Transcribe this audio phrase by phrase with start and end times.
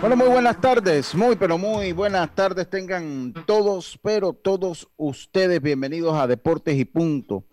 [0.00, 6.14] Bueno, muy buenas tardes, muy pero muy buenas tardes tengan todos, pero todos ustedes bienvenidos
[6.14, 7.44] a Deportes y Punto,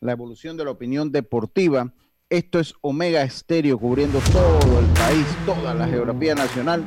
[0.00, 1.94] la evolución de la opinión deportiva.
[2.28, 6.84] Esto es Omega Estéreo cubriendo todo el país, toda la geografía nacional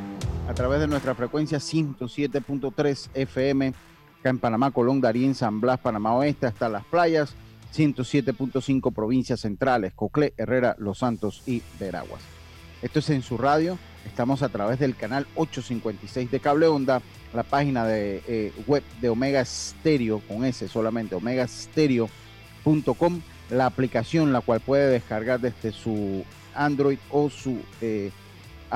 [0.48, 3.74] a través de nuestra frecuencia 107.3 FM
[4.20, 7.36] acá en Panamá, Colón, Darien, San Blas, Panamá Oeste, hasta las playas,
[7.76, 12.37] 107.5 provincias centrales, Coclé, Herrera, Los Santos y Veraguas.
[12.82, 13.78] Esto es en su radio.
[14.06, 17.02] Estamos a través del canal 856 de Cable Onda,
[17.34, 24.42] la página de eh, web de Omega Stereo, con S solamente, omegastereo.com, la aplicación la
[24.42, 28.12] cual puede descargar desde su Android o su eh,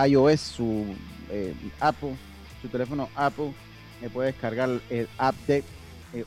[0.07, 0.85] iOS, su
[1.29, 2.15] eh, Apple,
[2.61, 3.53] su teléfono Apple,
[4.11, 5.63] puede descargar el app de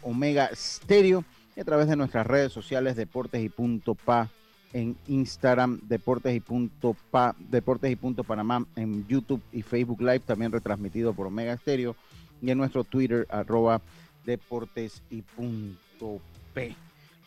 [0.02, 1.24] Omega Stereo
[1.56, 4.30] y a través de nuestras redes sociales Deportes y Punto Pa
[4.74, 10.20] en Instagram, Deportes y Punto Pa, Deportes y Punto Panamá, en YouTube y Facebook Live,
[10.20, 11.96] también retransmitido por Omega Stereo,
[12.42, 13.80] y en nuestro Twitter, arroba
[14.26, 16.20] Deportes y Punto
[16.52, 16.68] P.
[16.68, 16.76] Le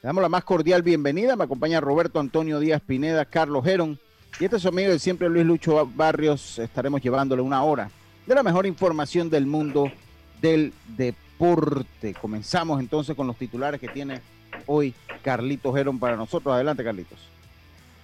[0.03, 3.97] damos la más cordial bienvenida, me acompaña Roberto Antonio Díaz Pineda, Carlos Gerón,
[4.41, 7.89] y este es su amigo de siempre Luis Lucho Barrios, estaremos llevándole una hora
[8.25, 9.89] de la mejor información del mundo
[10.41, 12.13] del deporte.
[12.13, 14.21] Comenzamos entonces con los titulares que tiene
[14.65, 16.53] hoy Carlitos Gerón para nosotros.
[16.53, 17.36] Adelante, Carlitos.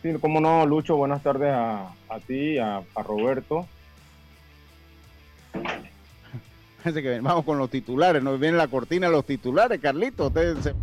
[0.03, 3.65] Sí, cómo no, Lucho, buenas tardes a, a ti, a, a Roberto.
[6.83, 10.27] que vamos con los titulares, nos viene la cortina de los titulares, Carlitos.
[10.27, 10.75] Ustedes se...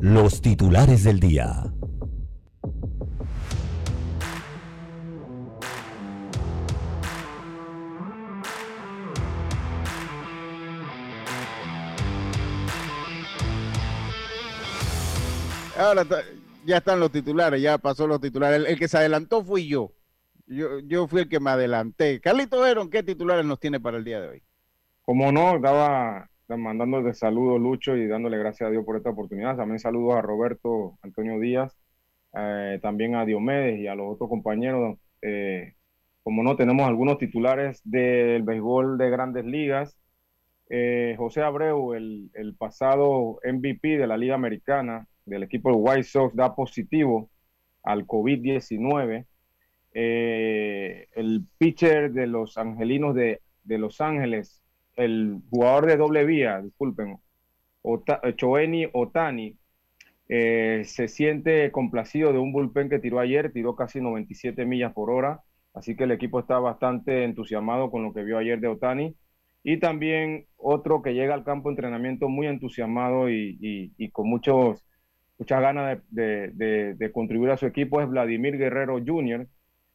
[0.00, 1.64] Los titulares del día.
[15.76, 16.04] Ahora
[16.64, 18.64] ya están los titulares, ya pasó los titulares.
[18.66, 19.92] El, que se adelantó fui yo.
[20.46, 20.80] yo.
[20.80, 22.20] Yo fui el que me adelanté.
[22.20, 24.42] Carlito Verón, ¿qué titulares nos tiene para el día de hoy?
[25.02, 29.56] Como no, estaba mandándole saludos, Lucho, y dándole gracias a Dios por esta oportunidad.
[29.56, 31.76] También saludos a Roberto Antonio Díaz,
[32.34, 34.98] eh, también a Diomedes y a los otros compañeros.
[35.22, 35.74] Eh,
[36.22, 39.96] como no, tenemos algunos titulares del béisbol de grandes ligas.
[40.68, 46.02] Eh, José Abreu, el, el pasado MVP de la Liga Americana, del equipo de White
[46.02, 47.30] Sox da positivo
[47.82, 49.26] al COVID-19.
[49.92, 54.62] Eh, el pitcher de los angelinos de, de, Los Ángeles,
[54.96, 57.18] el jugador de doble vía, disculpen,
[57.82, 59.56] Ota, Choeni Otani,
[60.28, 65.10] eh, se siente complacido de un bullpen que tiró ayer, tiró casi 97 millas por
[65.10, 65.40] hora,
[65.74, 69.16] así que el equipo está bastante entusiasmado con lo que vio ayer de Otani.
[69.62, 74.82] Y también otro que llega al campo de entrenamiento muy entusiasmado y con muchos
[75.40, 79.48] muchas ganas de, de, contribuir a su equipo es Vladimir Guerrero Jr.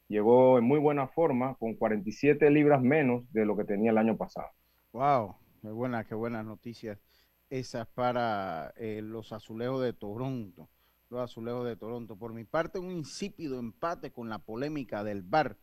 [0.08, 4.16] Llegó en muy buena forma, con 47 libras menos de lo que tenía el año
[4.16, 4.48] pasado.
[4.92, 5.36] ¡Wow!
[5.62, 6.98] Qué buena, qué buenas noticias
[7.48, 10.68] esas para eh, los azulejos de Toronto.
[11.10, 12.16] Los azulejos de Toronto.
[12.16, 15.56] Por mi parte, un insípido empate con la polémica del bar.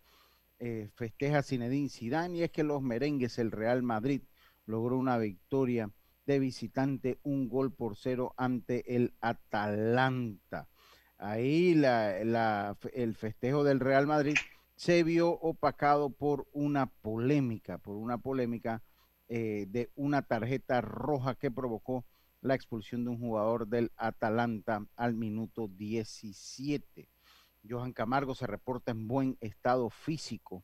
[0.60, 4.22] Eh, festeja Zinedine Zidane y es que los merengues, el Real Madrid,
[4.66, 5.90] logró una victoria
[6.26, 10.70] de visitante, un gol por cero ante el Atalanta.
[11.18, 14.36] Ahí la, el festejo del Real Madrid
[14.76, 18.82] se vio opacado por una polémica, por una polémica
[19.30, 22.06] eh, de una tarjeta roja que provocó
[22.42, 27.08] la expulsión de un jugador del Atalanta al minuto 17.
[27.68, 30.64] Johan Camargo se reporta en buen estado físico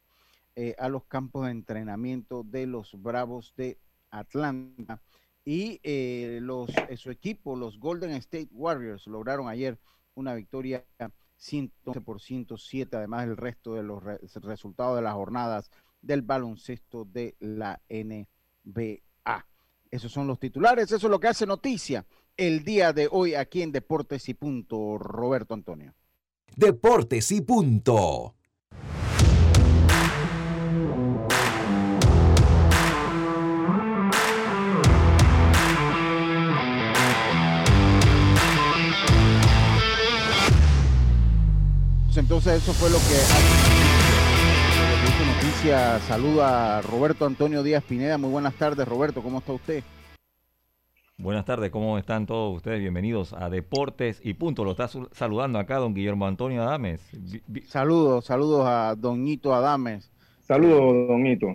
[0.55, 3.79] eh, a los campos de entrenamiento de los Bravos de
[4.11, 5.01] Atlanta
[5.49, 6.39] y eh,
[6.89, 9.79] eh, su equipo, los Golden State Warriors, lograron ayer
[10.13, 10.85] una victoria
[11.37, 15.71] 111 por 107, además del resto de los re resultados de las jornadas
[16.03, 19.47] del baloncesto de la NBA.
[19.89, 22.05] Esos son los titulares, eso es lo que hace noticia
[22.37, 25.95] el día de hoy aquí en Deportes y Punto, Roberto Antonio.
[26.55, 28.35] Deportes y Punto.
[42.19, 43.59] Entonces, eso fue lo que
[45.25, 45.99] noticia.
[45.99, 48.17] Saluda a Roberto Antonio Díaz Pineda.
[48.17, 49.21] Muy buenas tardes, Roberto.
[49.21, 49.83] ¿Cómo está usted?
[51.17, 52.79] Buenas tardes, ¿cómo están todos ustedes?
[52.79, 54.63] Bienvenidos a Deportes y Punto.
[54.63, 57.01] Lo está saludando acá don Guillermo Antonio Adames.
[57.67, 60.11] Saludos, saludos a Doñito Adames.
[60.41, 61.47] Saludos, Doñito.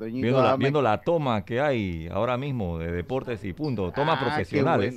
[0.00, 4.94] Viendo, viendo, la toma que hay ahora mismo de Deportes y Punto, tomas ah, profesionales.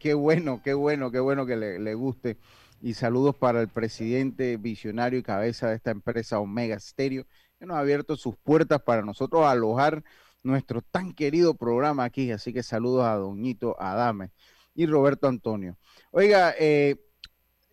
[0.00, 0.60] Qué bueno.
[0.62, 2.36] Qué, bueno, qué bueno, que le, guste.
[2.80, 7.24] Y saludos para el presidente visionario y cabeza de esta empresa Omega Stereo,
[7.58, 10.04] que nos ha abierto sus puertas para nosotros alojar
[10.44, 12.30] nuestro tan querido programa aquí.
[12.30, 14.30] Así que saludos a Doñito Adame
[14.74, 15.76] y Roberto Antonio.
[16.12, 16.96] Oiga, eh,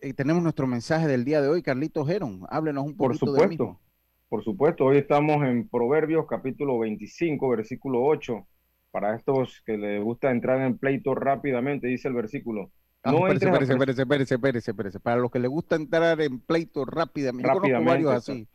[0.00, 2.44] eh, tenemos nuestro mensaje del día de hoy, Carlito Geron.
[2.50, 3.80] Háblenos un poquito Por supuesto,
[4.28, 4.84] por supuesto.
[4.86, 8.46] Hoy estamos en Proverbios capítulo 25, versículo 8.
[8.90, 12.72] Para estos que les gusta entrar en pleito rápidamente, dice el versículo.
[13.06, 16.84] Ah, no espérese, espérese, espérese, espérese, espérese, Para los que les gusta entrar en pleito
[16.84, 18.48] rápidamente, yo conozco varios así.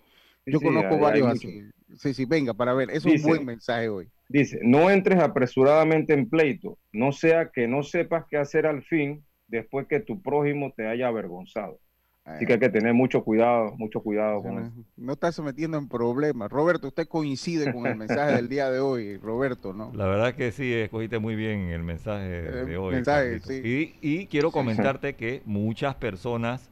[0.45, 1.63] Yo conozco varios así.
[1.95, 4.09] Sí, sí, venga, para ver, es un buen mensaje hoy.
[4.27, 9.24] Dice, no entres apresuradamente en pleito, no sea que no sepas qué hacer al fin
[9.48, 11.80] después que tu prójimo te haya avergonzado.
[12.23, 14.71] Así que hay que tener mucho cuidado, mucho cuidado con eso.
[14.95, 16.51] No estás metiendo en problemas.
[16.51, 19.91] Roberto, usted coincide con el mensaje del día de hoy, Roberto, ¿no?
[19.95, 22.95] La verdad que sí, escogiste muy bien el mensaje de hoy.
[22.95, 23.95] Mensaje, sí.
[24.01, 26.69] y, quiero comentarte que muchas personas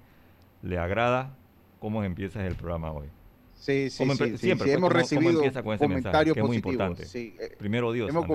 [0.62, 1.36] le agrada
[1.80, 3.08] cómo empiezas el programa hoy.
[3.56, 5.42] Sí, sí, sí, siempre hemos recibido
[5.80, 7.16] comentarios positivos.
[7.16, 8.10] Eh, Primero Dios.
[8.10, 8.26] Hemos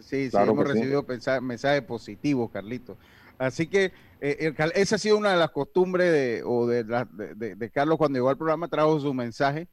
[0.00, 1.04] sí, sí, hemos recibido
[1.42, 2.96] mensajes positivos, Carlito.
[3.38, 7.96] Así que eh, esa ha sido una de las costumbres de, o de, de, Carlos
[7.96, 9.68] cuando llegó al programa, trajo su mensaje.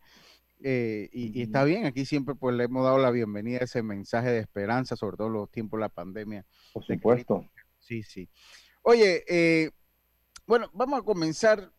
[0.64, 4.30] Eh, y, está bien, aquí siempre pues le hemos dado la bienvenida a ese mensaje
[4.30, 6.46] de esperanza, sobre todo en los tiempos de la pandemia.
[6.74, 7.46] Por supuesto.
[7.80, 8.30] Sí, sí.
[8.84, 9.74] Oye,
[10.46, 11.72] bueno, vamos a comenzar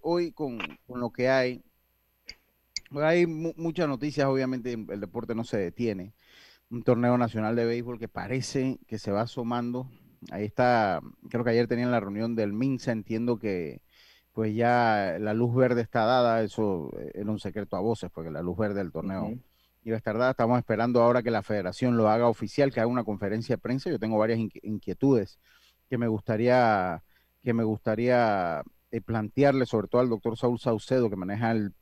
[0.00, 1.62] hoy con, con, lo que hay.
[2.90, 6.14] Hay muchas noticias, obviamente el deporte no se detiene.
[6.70, 9.90] Un torneo nacional de béisbol que parece que se va asomando.
[10.30, 13.82] Ahí está, creo que ayer tenían la reunión del MINSA, entiendo que
[14.32, 18.30] pues ya la luz verde está dada, eso eh, era un secreto a voces, porque
[18.30, 19.38] la luz verde del torneo
[19.84, 20.30] iba a estar dada.
[20.30, 23.90] Estamos esperando ahora que la federación lo haga oficial, que haga una conferencia de prensa.
[23.90, 25.38] Yo tengo varias inquietudes
[25.90, 27.02] que me gustaría,
[27.42, 31.74] que me gustaría eh, plantearle, sobre todo al doctor Saúl Saucedo, que maneja el,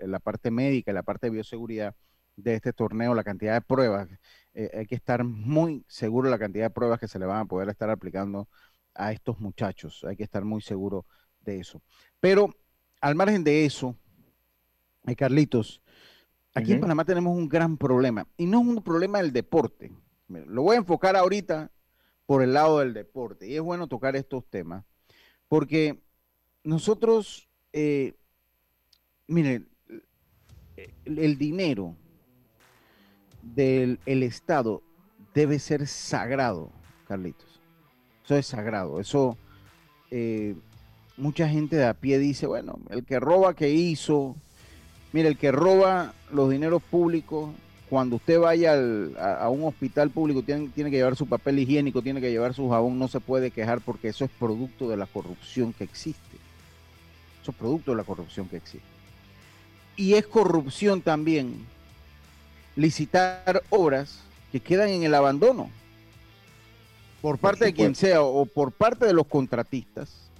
[0.00, 1.94] la parte médica y la parte de bioseguridad
[2.42, 4.08] de este torneo, la cantidad de pruebas.
[4.54, 7.40] Eh, hay que estar muy seguro de la cantidad de pruebas que se le van
[7.40, 8.48] a poder estar aplicando
[8.94, 10.04] a estos muchachos.
[10.04, 11.06] Hay que estar muy seguro
[11.40, 11.82] de eso.
[12.20, 12.54] Pero
[13.00, 13.96] al margen de eso,
[15.06, 15.82] eh, Carlitos,
[16.54, 18.26] aquí en Panamá tenemos un gran problema.
[18.36, 19.92] Y no es un problema del deporte.
[20.28, 21.70] Lo voy a enfocar ahorita
[22.26, 23.48] por el lado del deporte.
[23.48, 24.84] Y es bueno tocar estos temas.
[25.48, 26.00] Porque
[26.62, 28.14] nosotros, eh,
[29.26, 29.70] miren,
[31.04, 31.96] el, dinero
[33.42, 34.82] del Estado
[35.34, 36.70] debe ser sagrado,
[37.06, 37.60] Carlitos.
[38.24, 39.00] Eso es sagrado.
[39.00, 39.36] Eso,
[40.10, 40.54] eh,
[41.16, 44.36] mucha gente de a pie dice, bueno, el que roba, que hizo?
[45.12, 47.50] Mire, el que roba los dineros públicos,
[47.88, 48.74] cuando usted vaya
[49.18, 52.68] a, un hospital público, tiene, tiene que llevar su papel higiénico, tiene que llevar su
[52.70, 56.36] jabón, no se puede quejar porque eso es producto de la corrupción que existe.
[57.42, 58.86] Eso es producto de la corrupción que existe.
[59.96, 61.66] Y es corrupción también
[62.76, 64.20] licitar obras
[64.52, 65.70] que quedan en el abandono
[67.20, 70.30] por parte de quien sea o por parte de los contratistas,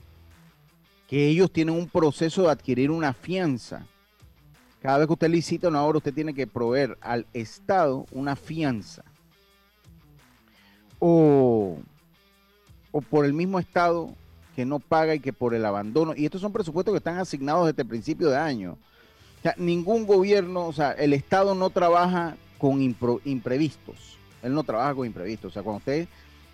[1.09, 3.87] que ellos tienen un proceso de adquirir una fianza.
[4.81, 9.05] Cada vez que usted licita una obra, usted tiene que proveer al Estado una fianza.
[10.99, 11.79] O,
[12.93, 14.15] o por el mismo Estado
[14.57, 17.67] que no paga y que por el abandono, y estos son presupuestos que están asignados
[17.67, 18.79] desde el principio de año.
[19.41, 24.19] O sea, ningún gobierno, o sea, el Estado no trabaja con imprevistos.
[24.43, 25.51] Él no trabaja con imprevistos.
[25.51, 26.09] O sea, cuando usted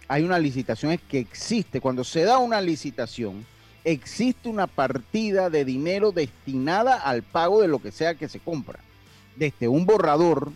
[0.08, 3.44] hay una licitación es que existe, cuando se da una licitación,
[3.82, 8.78] existe una partida de dinero destinada al pago de lo que sea que se compra.
[9.34, 10.52] Desde un borrador,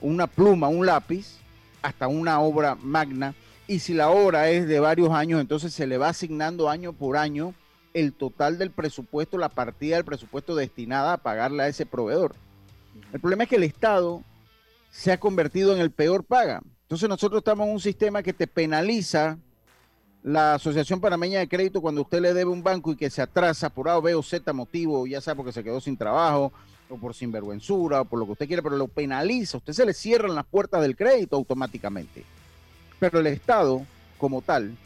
[0.00, 1.36] una pluma, un lápiz,
[1.80, 3.34] hasta una obra magna
[3.70, 7.16] y si la obra es de varios años, entonces se le va asignando año por
[7.16, 7.54] año
[7.94, 12.34] el total del presupuesto, la partida del presupuesto destinada a pagarle a ese proveedor.
[13.12, 14.22] El problema es que el Estado
[14.90, 16.62] se ha convertido en el peor paga.
[16.82, 19.38] Entonces nosotros estamos en un sistema que te penaliza
[20.22, 23.70] la Asociación Panameña de Crédito cuando usted le debe un banco y que se atrasa
[23.70, 26.52] por A o B o Z motivo, ya sea porque se quedó sin trabajo
[26.88, 29.58] o por sinvergüenzura o por lo que usted quiere, pero lo penaliza.
[29.58, 32.24] usted se le cierran las puertas del crédito automáticamente.
[32.98, 33.86] Pero el Estado,
[34.18, 34.76] como tal,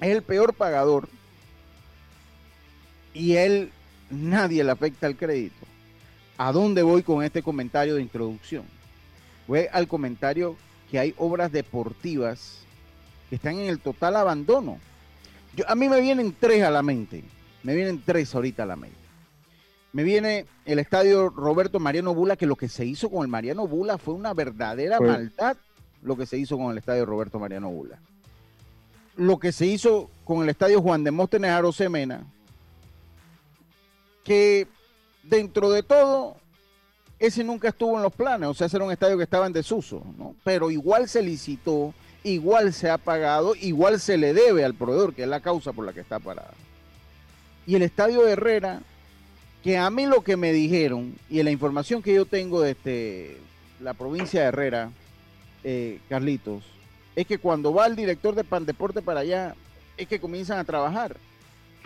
[0.00, 1.08] es el peor pagador
[3.14, 3.70] y él,
[4.10, 5.66] nadie le afecta el crédito.
[6.38, 8.64] ¿A dónde voy con este comentario de introducción?
[9.46, 10.56] Voy al comentario
[10.90, 12.60] que hay obras deportivas
[13.28, 14.78] que están en el total abandono.
[15.54, 17.24] Yo, a mí me vienen tres a la mente.
[17.62, 18.96] Me vienen tres ahorita a la mente.
[19.92, 23.66] Me viene el estadio Roberto Mariano Bula, que lo que se hizo con el Mariano
[23.66, 25.56] Bula fue una verdadera maldad,
[26.02, 27.98] lo que se hizo con el estadio Roberto Mariano Bula.
[29.16, 32.24] Lo que se hizo con el estadio Juan de Móstenes Arosemena,
[34.24, 34.66] que
[35.22, 36.36] dentro de todo,
[37.18, 39.52] ese nunca estuvo en los planes, o sea, ese era un estadio que estaba en
[39.52, 40.34] desuso, ¿no?
[40.44, 41.92] Pero igual se licitó,
[42.24, 45.84] igual se ha pagado, igual se le debe al proveedor, que es la causa por
[45.84, 46.54] la que está parada.
[47.66, 48.80] Y el estadio de Herrera
[49.62, 53.36] que a mí lo que me dijeron y la información que yo tengo desde
[53.80, 54.90] la provincia de Herrera,
[55.64, 56.64] eh, Carlitos,
[57.14, 59.54] es que cuando va el director de Pandeporte para allá,
[59.96, 61.16] es que comienzan a trabajar.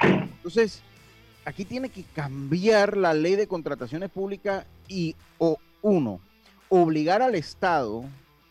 [0.00, 0.82] Entonces,
[1.44, 6.20] aquí tiene que cambiar la ley de contrataciones públicas y, o, uno,
[6.68, 8.04] obligar al Estado,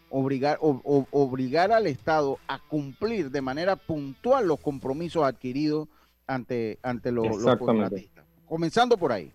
[0.10, 5.88] obligar, obligar al Estado a cumplir de manera puntual los compromisos adquiridos
[6.28, 8.14] ante, ante los contratistas
[8.54, 9.32] comenzando por ahí.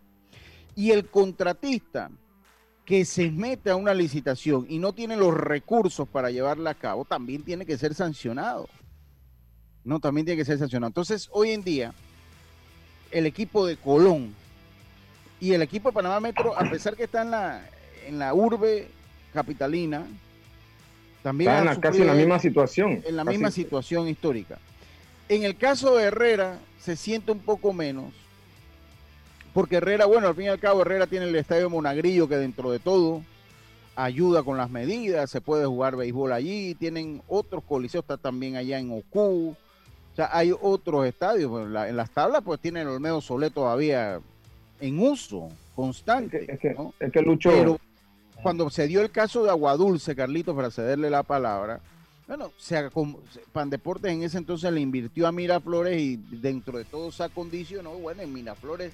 [0.76, 2.08] Y el contratista
[2.84, 7.04] que se mete a una licitación y no tiene los recursos para llevarla a cabo,
[7.04, 8.68] también tiene que ser sancionado.
[9.82, 10.86] No, también tiene que ser sancionado.
[10.86, 11.94] Entonces, hoy en día,
[13.10, 14.34] el equipo de Colón
[15.40, 17.62] y el equipo de Panamá Metro, a pesar que está en la,
[18.06, 18.88] en la urbe
[19.32, 20.06] capitalina,
[21.22, 23.02] también están casi en la misma situación.
[23.06, 24.58] En la misma situación histórica.
[25.28, 28.12] En el caso de Herrera, se siente un poco menos,
[29.52, 32.70] porque Herrera, bueno, al fin y al cabo, Herrera tiene el estadio Monagrillo que dentro
[32.70, 33.22] de todo
[33.94, 38.78] ayuda con las medidas, se puede jugar béisbol allí, tienen otros coliseos, está también allá
[38.78, 39.56] en Ocu,
[40.18, 44.20] sea, hay otros estadios, en, las tablas pues tiene el Olmedo Solé todavía
[44.80, 46.44] en uso constante.
[46.52, 47.50] Es que, es que, Lucho...
[47.50, 47.80] Pero
[48.42, 51.80] cuando se dio el caso de Aguadulce, Carlitos, para cederle la palabra,
[52.26, 52.90] bueno, se,
[53.52, 57.92] Pan Deportes en ese entonces le invirtió a Miraflores y dentro de todo se acondicionó,
[57.92, 58.92] bueno, en Miraflores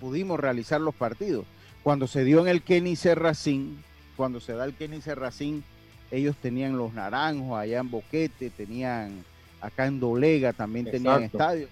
[0.00, 1.44] pudimos realizar los partidos.
[1.82, 3.82] Cuando se dio en el Kenny Serracín,
[4.16, 5.62] cuando se da el Kenny Serracín,
[6.10, 9.24] ellos tenían los naranjos allá en Boquete, tenían
[9.60, 11.70] acá en Dolega también tenían estadios.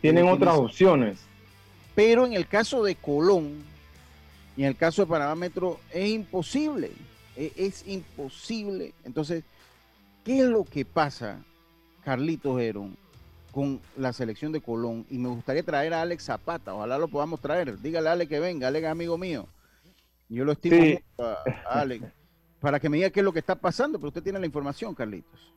[0.00, 1.20] Tienen otras opciones.
[1.94, 3.62] Pero en el caso de Colón
[4.56, 6.90] y en el caso de Panamá Metro es imposible,
[7.36, 8.92] es, es imposible.
[9.04, 9.44] Entonces,
[10.24, 11.38] ¿qué es lo que pasa,
[12.04, 12.96] Carlitos Herón?
[13.52, 17.40] con la selección de Colón y me gustaría traer a Alex Zapata, ojalá lo podamos
[17.40, 19.48] traer, dígale a Alex que venga, Alex amigo mío,
[20.28, 21.42] yo lo estimo a,
[21.80, 22.04] Alex,
[22.60, 24.94] para que me diga qué es lo que está pasando, pero usted tiene la información,
[24.94, 25.52] Carlitos.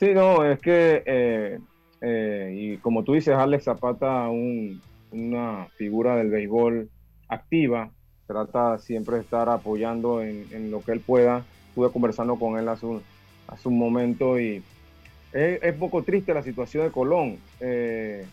[0.00, 1.58] Sí, no, es que, eh,
[2.00, 6.90] eh, y como tú dices, Alex Zapata, una figura del béisbol
[7.28, 7.90] activa,
[8.26, 11.44] trata siempre de estar apoyando en, lo que él pueda.
[11.68, 14.62] Estuve conversando con él hace un momento y
[15.34, 17.38] es, es poco triste la situación de Colón.
[17.60, 18.24] Eh,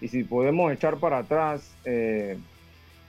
[0.00, 2.38] y si podemos echar para atrás, eh,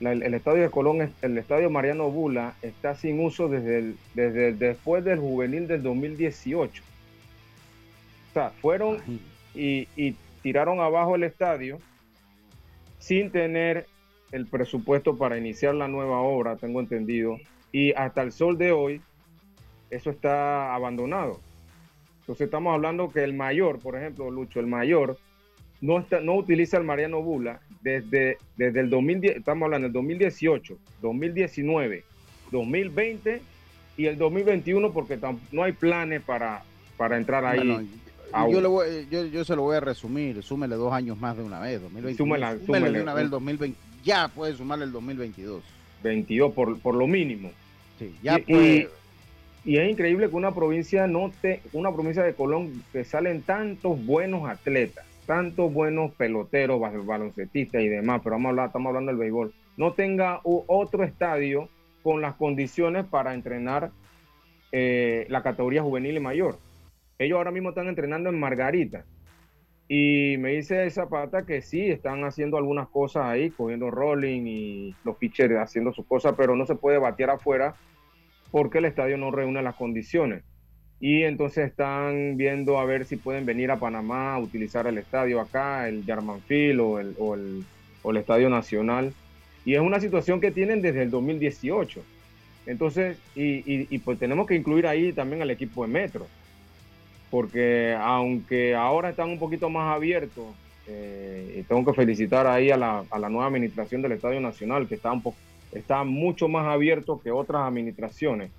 [0.02, 5.20] el, estadio de Colón, el estadio Mariano Bula, está sin uso desde, desde después del
[5.20, 6.84] juvenil del 2018.
[8.30, 8.98] O sea, fueron
[9.56, 11.80] y, y tiraron abajo el estadio
[13.00, 13.88] sin tener
[14.32, 17.38] el presupuesto para iniciar la nueva obra, tengo entendido.
[17.72, 19.02] Y hasta el sol de hoy,
[19.90, 21.40] eso está abandonado.
[22.22, 25.18] Entonces estamos hablando que el mayor, por ejemplo, Lucho, el mayor,
[25.82, 30.78] no, está, no utiliza el Mariano Bula desde, desde el 2010, estamos hablando del 2018,
[31.02, 32.04] 2019,
[32.52, 33.42] 2020
[33.98, 35.18] y el 2021 porque
[35.52, 36.64] no hay planes para,
[36.98, 37.90] para entrar ahí.
[39.10, 42.92] Yo, se lo voy a resumir, súmele dos años más de una vez, 2021, súmele,
[42.92, 45.64] de una vez el 2020, ya puede sumarle el 2022.
[46.04, 47.52] 22 por, por lo mínimo.
[47.98, 48.90] Sí, ya puede
[49.66, 54.04] y es increíble que una provincia no te, una provincia de Colón que salen tantos
[54.06, 59.20] buenos atletas, tantos buenos peloteros, baloncetistas y demás, pero vamos a hablar, estamos hablando del
[59.20, 61.70] béisbol, no tenga otro estadio
[62.04, 63.92] con las condiciones para entrenar
[64.72, 66.58] eh, la categoría juvenil y mayor.
[67.20, 69.06] Ellos ahora mismo están entrenando en Margarita.
[69.90, 75.18] Y me dice Zapata que sí, están haciendo algunas cosas ahí, cogiendo rolling y los
[75.18, 77.76] pitchers haciendo sus cosas, pero no se puede batear afuera
[78.52, 80.44] porque el estadio no reúne las condiciones.
[81.02, 85.40] Y entonces están viendo a ver si pueden venir a Panamá a utilizar el estadio
[85.40, 89.14] acá, el Yarmanfil o el, o el, Estadio Nacional.
[89.66, 92.04] Y es una situación que tienen desde el 2018.
[92.66, 96.28] Entonces, y, y, pues tenemos que incluir ahí también al equipo de Metro,
[97.30, 100.46] porque aunque ahora están un poquito más abiertos
[100.92, 104.96] eh, tengo que felicitar ahí a la, a la, nueva administración del Estadio Nacional, que
[104.96, 105.22] está, un
[105.72, 108.50] está mucho más abierto que otras administraciones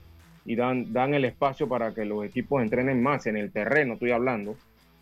[0.45, 4.13] y dan, dan el espacio para que los equipos entrenen más en el terreno, estoy
[4.13, 4.55] hablando,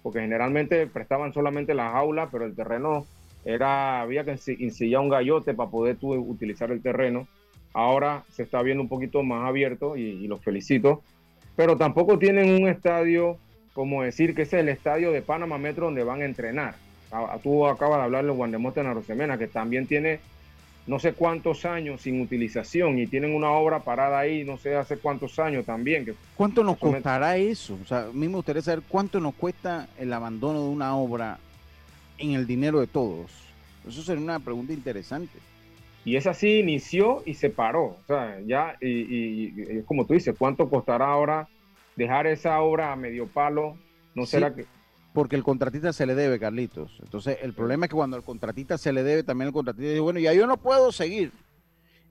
[0.03, 3.05] porque generalmente prestaban solamente las aulas, pero el terreno
[3.45, 7.29] era, había que ensillar un gallote para poder tú utilizar el terreno.
[7.75, 11.03] Ahora se está viendo un poquito más abierto y, y los felicito,
[11.57, 13.37] pero tampoco tienen un estadio
[13.79, 16.75] como decir que ese es el estadio de Panamá Metro donde van a entrenar.
[17.45, 20.19] Tú acabas de hablar de Guandemote en Rosemena, que también tiene
[20.89, 24.97] no sé cuántos años sin utilización y tienen una obra parada ahí, no sé hace
[24.97, 26.05] cuántos años también.
[26.05, 27.79] Que ¿Cuánto nos costará eso?
[27.81, 31.39] O sea, a mí me gustaría saber cuánto nos cuesta el abandono de una obra
[32.19, 33.31] en el dinero de todos.
[33.89, 35.39] Eso sería una pregunta interesante.
[36.05, 37.85] Y es así, inició y se paró.
[37.85, 41.47] O sea, ya, y, y, como tú dices, ¿cuánto costará ahora
[41.99, 43.77] dejar esa obra a medio palo?
[44.15, 44.65] ¿No será que
[45.13, 46.97] porque el contratista se le debe, Carlitos.
[47.03, 50.01] Entonces, el problema es que cuando el contratista se le debe, también el contratista dice,
[50.01, 51.33] bueno, ya yo no puedo seguir.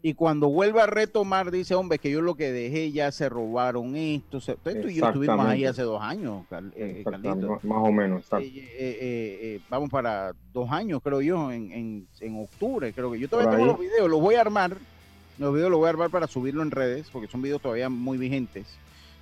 [0.01, 3.95] Y cuando vuelve a retomar, dice, hombre, que yo lo que dejé ya se robaron
[3.95, 4.39] esto.
[4.39, 6.43] Entonces, tú y yo estuvimos ahí hace dos años,
[6.75, 7.63] eh, Carlitos.
[7.63, 13.19] Más o menos, eh, eh, vamos para dos años, creo yo, en, octubre, creo que.
[13.19, 14.75] Yo todavía tengo los videos, los voy a armar.
[15.39, 18.17] Los videos los voy a armar para subirlo en redes, porque son videos todavía muy
[18.17, 18.65] vigentes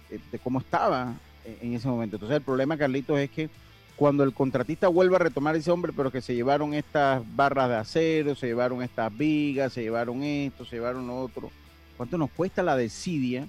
[0.09, 2.15] de cómo estaba en ese momento.
[2.15, 3.49] Entonces, el problema, Carlitos, es que
[3.95, 7.75] cuando el contratista vuelve a retomar ese hombre, pero que se llevaron estas barras de
[7.75, 11.49] acero, se llevaron estas vigas, se llevaron esto, se llevaron lo otro.
[11.95, 13.47] ¿Cuánto nos cuesta la desidia?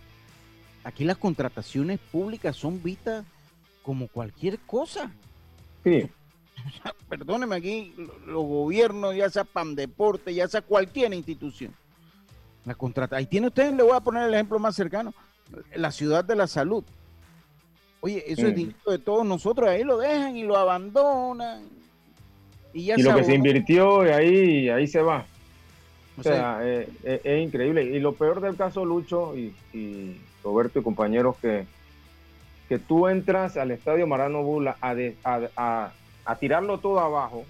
[0.85, 3.25] Aquí las contrataciones públicas son vistas
[3.83, 5.11] como cualquier cosa.
[5.83, 6.09] Sí.
[7.09, 7.95] Perdóneme aquí,
[8.25, 11.75] los gobiernos, ya sea PAN Deporte, ya sea cualquier institución.
[12.65, 13.17] La contrata.
[13.17, 15.13] Ahí tiene usted, le voy a poner el ejemplo más cercano,
[15.75, 16.85] la ciudad de la salud.
[18.01, 21.65] Oye, eso es dinero de todos nosotros, ahí lo dejan y lo abandonan.
[22.73, 25.25] Y, ya lo que se invirtió, y ahí, ahí se va.
[26.19, 27.85] O, sea, eh, eh, es, increíble.
[27.85, 31.67] Y lo peor del caso, Lucho y, Roberto y compañeros, que,
[32.69, 35.91] que tú entras al estadio Marano Bula a,
[36.25, 37.45] a, tirarlo todo abajo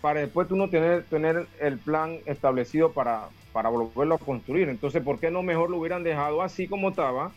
[0.00, 4.68] para después tú no tener, tener el plan establecido para, para volverlo a construir.
[4.68, 7.32] Entonces, ¿por qué no mejor lo hubieran dejado así como estaba?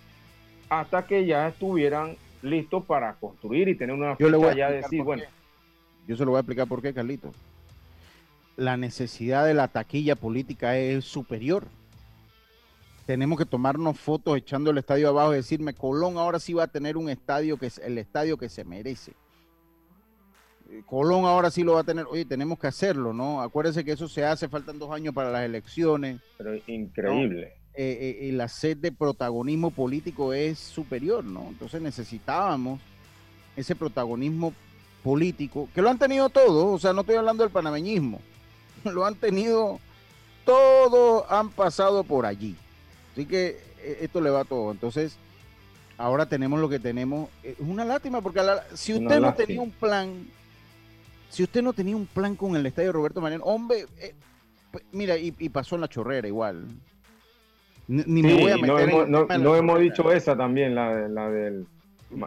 [0.69, 4.71] hasta que ya estuvieran listos para construir y tener una yo le voy a ya
[4.71, 5.23] decir, bueno.
[6.07, 7.31] Yo se lo voy a explicar por qué, Carlito.
[8.55, 11.65] La necesidad de la taquilla política es superior.
[13.05, 16.67] Tenemos que tomarnos fotos echando el estadio abajo y decirme, Colón ahora sí va a
[16.67, 19.13] tener un estadio que es el estadio que se merece.
[20.69, 22.05] Eh, Colón ahora sí lo va a tener.
[22.09, 23.41] Oye, tenemos que hacerlo, ¿no?
[23.41, 26.19] Acuérdense que eso se hace, faltan dos años para las elecciones.
[26.37, 27.53] Pero increíble.
[27.73, 31.47] Eh, eh, la sed de protagonismo político es superior, ¿no?
[31.49, 32.81] Entonces necesitábamos
[33.55, 34.53] ese protagonismo
[35.03, 38.19] político, que lo han tenido todos, o sea, no estoy hablando del panameñismo,
[38.83, 39.79] lo han tenido,
[40.43, 42.55] todos han pasado por allí.
[43.13, 43.59] Así que
[44.01, 44.71] esto le va a todo.
[44.71, 45.17] Entonces,
[45.97, 47.29] ahora tenemos lo que tenemos.
[47.43, 48.41] Es una lástima, porque
[48.73, 50.27] si usted no tenía un plan,
[51.29, 53.85] si usted no tenía un plan con el estadio Roberto Mariano, hombre,
[54.71, 56.65] pues, mira, y, y pasó en la chorrera igual.
[57.87, 61.65] Ni, me voy a meter no hemos, no, hemos dicho esa también, la, la del.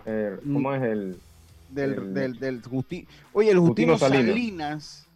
[0.06, 1.16] Eh, ¿Cómo es el.?
[1.68, 2.62] Del, del, del
[3.32, 5.06] Oye, el Justino, Salinas.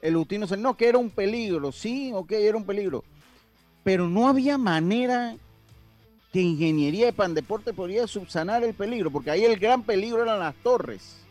[0.00, 0.72] El Justino Salinas.
[0.72, 1.70] No, que era un peligro.
[1.70, 3.04] Sí, ok, era un peligro.
[3.84, 5.36] Pero no había manera
[6.32, 10.54] que Ingeniería de Pandeporte podría subsanar el peligro, porque ahí el gran peligro eran las
[10.56, 11.21] torres.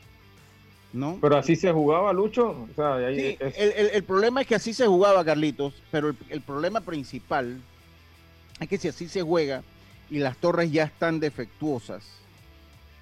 [0.94, 1.18] ¿No?
[1.22, 2.50] Pero así se jugaba, Lucho.
[2.50, 6.82] O sea, el, el, el, problema es que así se jugaba, Carlitos, pero el problema
[6.82, 7.62] principal
[8.60, 9.64] es que si así se juega
[10.10, 12.04] y las torres ya están defectuosas,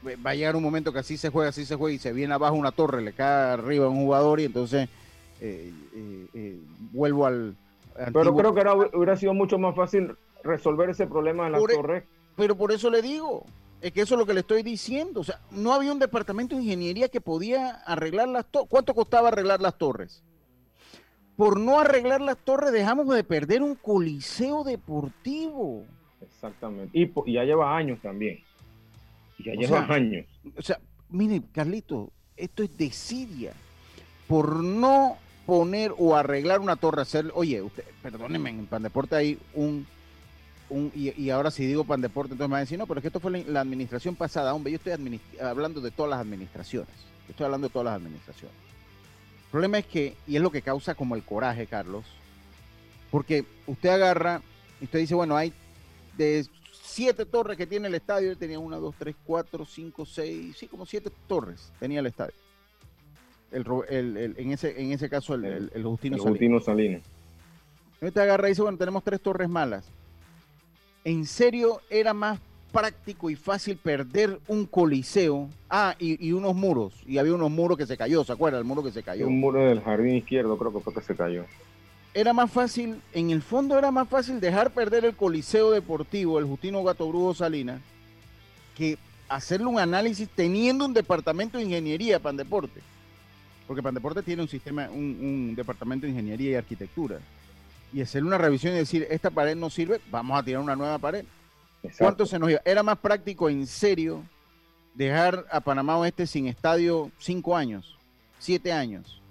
[0.06, 2.34] va a llegar un momento que así se juega, así se juega y se viene
[2.34, 4.88] abajo una torre, le cae arriba un jugador y entonces
[5.42, 6.60] eh, eh, eh,
[6.92, 7.56] vuelvo al...
[8.14, 12.04] Pero creo que hubiera sido mucho más fácil resolver ese problema de las e- torres.
[12.38, 13.46] Pero por eso le digo,
[13.82, 15.22] es que eso es lo que le estoy diciendo.
[15.22, 18.70] O sea, no había un departamento de ingeniería que podía arreglar las torres.
[18.70, 20.24] ¿Cuánto costaba arreglar las torres?
[21.40, 25.86] por no arreglar las torres dejamos de perder un coliseo deportivo.
[26.20, 27.00] Exactamente.
[27.00, 28.44] Y, ya lleva años también.
[29.38, 30.26] ya lleva años.
[30.58, 33.54] O sea, mire, Carlito, esto es desidia.
[34.28, 35.16] Por no
[35.46, 39.88] poner o arreglar una torre, hacer, oye, usted, perdónenme, en Pandeporte hay un,
[40.70, 43.08] un y, ahora si digo Pandeporte, entonces me van a decir, no, pero es que
[43.08, 44.94] esto fue la, la administración pasada, hombre, yo estoy
[45.42, 46.94] hablando de todas las administraciones,
[47.28, 48.56] estoy hablando de todas las administraciones.
[49.46, 52.06] El problema es que, y es lo que causa como el coraje, Carlos,
[53.10, 54.42] porque usted agarra
[54.80, 55.54] y usted dice, bueno, hay
[56.18, 60.68] de siete torres que tiene el estadio, tenía una, dos, tres, cuatro, cinco, seis, sí,
[60.68, 62.34] como siete torres tenía el estadio.
[63.52, 67.02] El, en, ese, en ese caso, el, Justino, Justino Salinas.
[68.00, 69.90] te agarra y dice, bueno, tenemos tres torres malas.
[71.04, 72.40] ¿En serio era más
[72.72, 75.50] práctico y fácil perder un coliseo?
[75.70, 76.94] Ah, y, unos muros.
[77.06, 78.58] Y había unos muros que se cayó, ¿se acuerda?
[78.58, 79.28] El muro que se cayó.
[79.28, 81.46] Un muro del jardín izquierdo creo que fue que se cayó.
[82.14, 86.46] Era más fácil, en el fondo era más fácil dejar perder el coliseo deportivo, el
[86.46, 87.82] Justino Gato Brujo Salinas,
[88.76, 88.98] que
[89.30, 92.82] hacerle un análisis teniendo un departamento de ingeniería para deporte.
[93.68, 97.20] Porque Pandeporte tiene un sistema, un, departamento de ingeniería y arquitectura.
[97.92, 100.98] Y hacerle una revisión y decir, esta pared no sirve, vamos a tirar una nueva
[101.00, 101.26] pared.
[101.98, 102.62] ¿Cuánto se nos iba?
[102.66, 104.24] Era más práctico, en serio,
[104.94, 107.98] dejar a Panamá Oeste sin estadio cinco años,
[108.38, 109.22] siete años.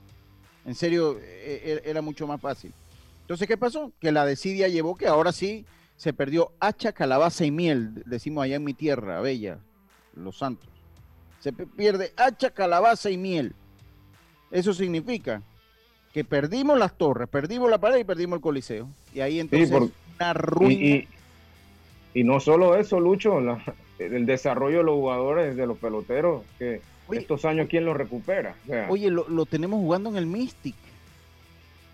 [0.64, 2.72] En serio, e, e, era mucho más fácil.
[3.20, 3.92] Entonces, ¿qué pasó?
[4.00, 5.66] Que la desidia llevó que ahora sí
[5.96, 9.58] se perdió hacha, calabaza y miel, decimos allá en mi tierra, bella,
[10.14, 10.68] Los Santos.
[11.40, 13.54] Se pierde hacha, calabaza y miel.
[14.50, 15.42] Eso significa
[16.18, 18.88] que perdimos las torres, perdimos la pared y perdimos el coliseo.
[19.14, 21.06] Y ahí entonces una ruina.
[22.12, 23.38] Y, no solo eso, Lucho,
[24.00, 26.80] el desarrollo de los jugadores, de los peloteros, que
[27.12, 28.56] estos años, ¿quién los recupera?
[28.88, 30.74] oye, lo, tenemos jugando en el Mystic.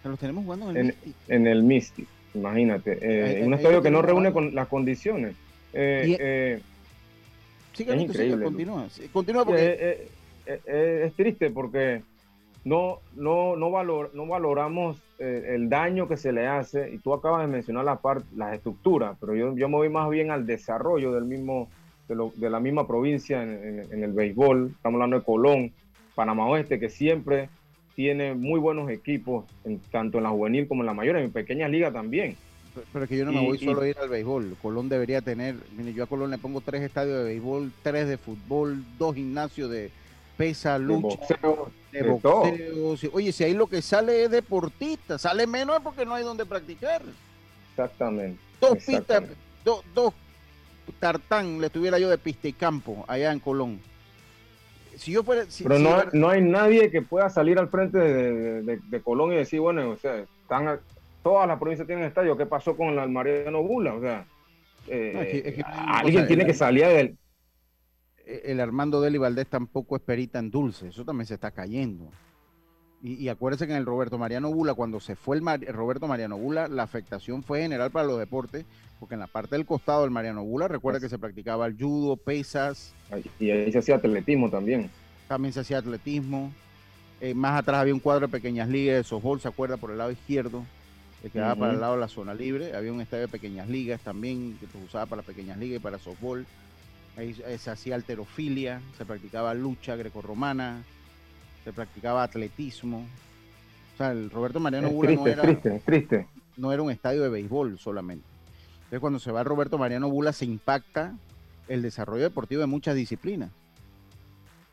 [0.05, 1.15] Lo tenemos jugando en el Mystic.
[1.29, 2.99] En el Mystic, imagínate.
[3.03, 5.35] Eh, un estadio que no reúne con las condiciones.
[5.75, 6.61] Eh, eh,
[7.77, 8.89] continúa.
[9.13, 10.09] continúa porque...
[10.47, 12.01] es triste porque
[12.65, 17.13] no, no, no, valor, no valoramos eh, el daño que se le hace, y tú
[17.13, 20.47] acabas de mencionar la parte, las estructuras, pero yo, yo me voy más bien al
[20.47, 21.69] desarrollo del mismo,
[22.09, 25.73] de, la misma provincia en, el béisbol, estamos hablando de Colón,
[26.15, 27.49] Panamá Oeste, que siempre
[27.95, 29.45] tiene muy buenos equipos,
[29.91, 32.37] tanto en la juvenil como en la mayor, en pequeñas ligas también.
[32.93, 34.57] Pero, que yo no me voy solo a ir al béisbol.
[34.61, 38.19] Colón debería tener, mire, yo a Colón le pongo tres estadios de béisbol, tres de
[38.19, 39.93] fútbol, dos gimnasios de,
[40.37, 41.39] pesa, lucha,
[42.03, 42.97] de boxeo.
[43.13, 47.03] oye, si ahí lo que sale es deportista, sale menos porque no hay donde practicar.
[47.71, 48.39] Exactamente.
[48.61, 49.25] Dos pistas,
[49.65, 50.15] dos
[50.99, 53.81] tartán le tuviera yo de pista y campo allá en Colón.
[54.97, 59.33] Si yo fuera, Pero no, no hay nadie que pueda salir al frente de, Colón
[59.33, 60.79] y decir, bueno, o sea, están,
[61.23, 63.95] todas las provincias tienen estadio, ¿qué pasó con el Mariano Bula?
[63.95, 64.25] O sea,
[64.87, 67.17] eh, alguien tiene que salir del
[68.27, 72.11] el Armando Deli Valdés tampoco es perita en dulce, eso también se está cayendo.
[73.03, 76.39] Y, y acuérdense que en el Roberto Mariano Bula, cuando se fue el, Roberto Mariano
[76.39, 78.65] Bula, la afectación fue general para los deportes,
[78.99, 82.17] porque en la parte del costado del Mariano Bula, recuerda que se practicaba el judo,
[82.17, 82.95] pesas.
[83.39, 84.89] Y ahí se hacía atletismo también.
[85.29, 86.51] También se hacía atletismo.
[87.21, 89.77] Eh, más atrás había un cuadro de pequeñas ligas de softball, ¿se acuerda?
[89.77, 90.65] Por el lado izquierdo,
[91.21, 92.75] que quedaba para el lado de la zona libre.
[92.75, 95.99] Había un estadio de pequeñas ligas también, que se usaba para pequeñas ligas y para
[95.99, 96.47] softball.
[97.17, 100.83] Ahí se hacía alterofilia, se practicaba lucha grecorromana,
[101.63, 103.07] se practicaba atletismo.
[103.95, 105.43] O sea, el Roberto Mariano Bula no era,
[105.85, 108.27] triste, no era un estadio de béisbol solamente.
[108.77, 111.15] Entonces, cuando se va Roberto Mariano Bula, se impacta
[111.69, 113.51] el desarrollo deportivo de muchas disciplinas.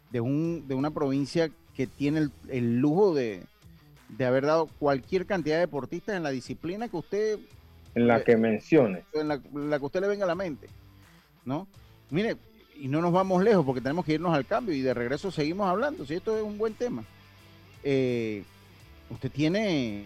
[0.10, 3.46] De, un, de una provincia que tiene el, lujo de,
[4.20, 7.40] haber dado cualquier cantidad de deportistas en la disciplina que usted...
[7.96, 9.04] En la que mencione.
[9.14, 10.68] En la, en la que usted le venga a la mente,
[11.46, 11.68] ¿no?
[12.12, 12.38] Mire,
[12.76, 15.68] y no nos vamos lejos porque tenemos que irnos al cambio y de regreso seguimos
[15.68, 16.06] hablando.
[16.06, 17.04] Si esto es un buen tema.
[17.84, 18.44] Eh,
[19.10, 20.06] usted tiene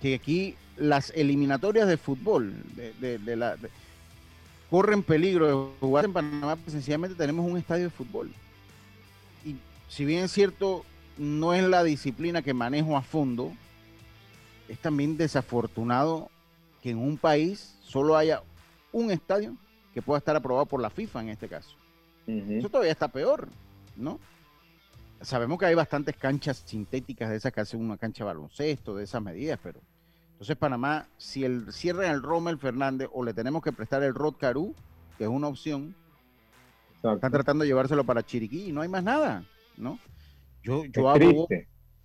[0.00, 2.54] que aquí las eliminatorias de fútbol
[3.00, 3.56] de, la,
[4.70, 8.30] corren peligro de jugar en Panamá, pues sencillamente tenemos un estadio de fútbol.
[9.44, 9.56] Y
[9.88, 10.84] si bien es cierto,
[11.18, 13.52] no es la disciplina que manejo a fondo,
[14.68, 16.30] es también desafortunado
[16.82, 18.42] que en un país solo haya
[18.92, 19.56] un estadio
[19.92, 21.76] que pueda estar aprobado por la FIFA en este caso.
[22.26, 23.48] Eso todavía está peor,
[23.96, 24.20] ¿no?
[25.20, 29.04] Sabemos que hay bastantes canchas sintéticas de esas que hacen una cancha de baloncesto, de
[29.04, 29.80] esas medidas, pero
[30.32, 34.34] entonces Panamá, si el cierre al Rommel Fernández o le tenemos que prestar el Rod
[34.36, 34.74] Caru,
[35.18, 35.94] que es una opción,
[37.02, 39.44] están tratando de llevárselo para Chiriquí y no hay más nada,
[39.76, 39.98] ¿no?
[40.62, 41.48] Yo, yo abogo,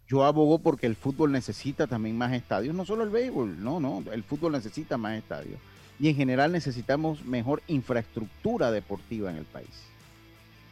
[0.07, 4.03] yo abogo porque el fútbol necesita también más estadios, no solo el béisbol, no, no,
[4.11, 5.59] el fútbol necesita más estadios
[5.99, 9.69] y en general necesitamos mejor infraestructura deportiva en el país.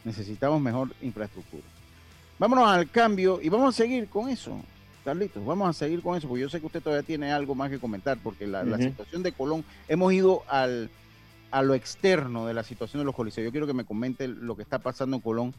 [0.04, 1.64] Necesitamos mejor infraestructura.
[2.38, 4.60] Vámonos al cambio y vamos a seguir con eso,
[5.04, 5.44] Carlitos.
[5.44, 7.78] Vamos a seguir con eso, porque yo sé que usted todavía tiene algo más que
[7.78, 10.90] comentar, porque la, situación de Colón, hemos ido al,
[11.50, 13.44] a lo externo de la situación de los coliseos.
[13.44, 15.54] Yo quiero que me comente lo que está pasando en Colón.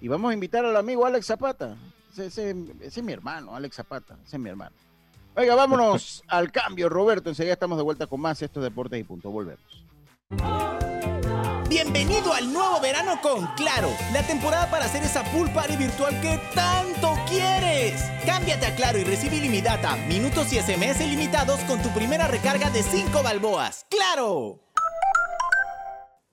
[0.00, 1.76] Y vamos a invitar al amigo Alex Zapata.
[2.16, 4.16] ese es mi hermano, Alex Zapata.
[4.26, 4.74] Ese es mi hermano.
[5.34, 7.28] Oiga, vámonos al cambio, Roberto.
[7.28, 9.30] Enseguida estamos de vuelta con más estos deportes y punto.
[9.30, 9.84] Volvemos.
[11.68, 16.38] Bienvenido al nuevo verano con Claro, la temporada para hacer esa pool party virtual que
[16.54, 18.04] tanto quieres.
[18.26, 22.82] Cámbiate a Claro y recibe ilimitada, minutos y SMS ilimitados con tu primera recarga de
[22.82, 23.86] 5 balboas.
[23.88, 24.60] ¡Claro!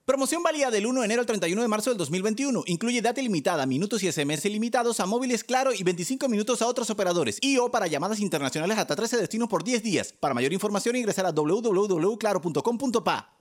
[0.09, 2.63] Promoción válida del 1 de enero al 31 de marzo del 2021.
[2.65, 6.89] Incluye data ilimitada, minutos y SMS ilimitados a móviles Claro y 25 minutos a otros
[6.89, 7.37] operadores.
[7.41, 10.11] Y o para llamadas internacionales hasta 13 destinos por 10 días.
[10.19, 13.37] Para mayor información ingresar a www.claro.com.pa.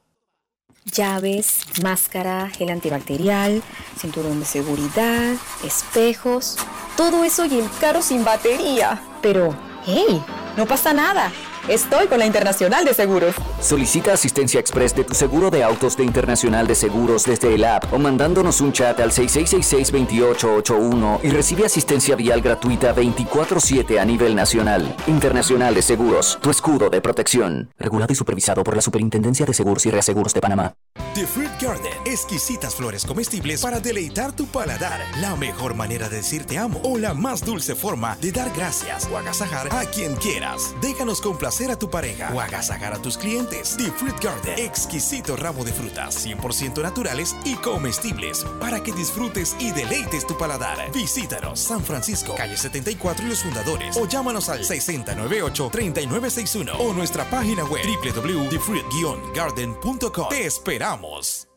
[0.84, 3.62] Llaves, máscara, gel antibacterial,
[3.98, 6.58] cinturón de seguridad, espejos,
[6.98, 9.02] todo eso y el carro sin batería.
[9.22, 10.22] Pero, hey,
[10.58, 11.32] no pasa nada.
[11.68, 13.34] Estoy con la Internacional de Seguros.
[13.60, 17.92] Solicita asistencia express de tu seguro de autos de Internacional de Seguros desde el app
[17.92, 24.96] o mandándonos un chat al 6666-2881 y recibe asistencia vial gratuita 24-7 a nivel nacional.
[25.06, 27.68] Internacional de Seguros, tu escudo de protección.
[27.78, 30.72] Regulado y supervisado por la Superintendencia de Seguros y Reaseguros de Panamá.
[31.14, 35.02] The Fruit Garden, exquisitas flores comestibles para deleitar tu paladar.
[35.20, 39.06] La mejor manera de decir te amo o la más dulce forma de dar gracias
[39.12, 40.74] o agasajar a quien quieras.
[40.80, 43.76] Déjanos complacer a tu pareja o agasajar a tus clientes.
[43.76, 49.72] The Fruit Garden, exquisito ramo de frutas 100% naturales y comestibles para que disfrutes y
[49.72, 50.90] deleites tu paladar.
[50.92, 57.64] Visítanos San Francisco, calle 74 y los fundadores o llámanos al 6098-3961 o nuestra página
[57.64, 60.28] web www.thefruit-garden.com.
[60.28, 61.48] Te esperamos.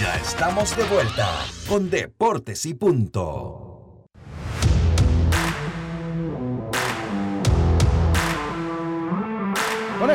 [0.00, 3.67] Ya estamos de vuelta con Deportes y Punto.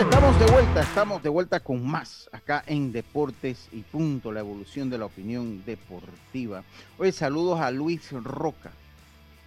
[0.03, 4.89] Estamos de vuelta, estamos de vuelta con más acá en Deportes y Punto, la evolución
[4.89, 6.63] de la opinión deportiva.
[6.97, 8.71] Oye, saludos a Luis Roca.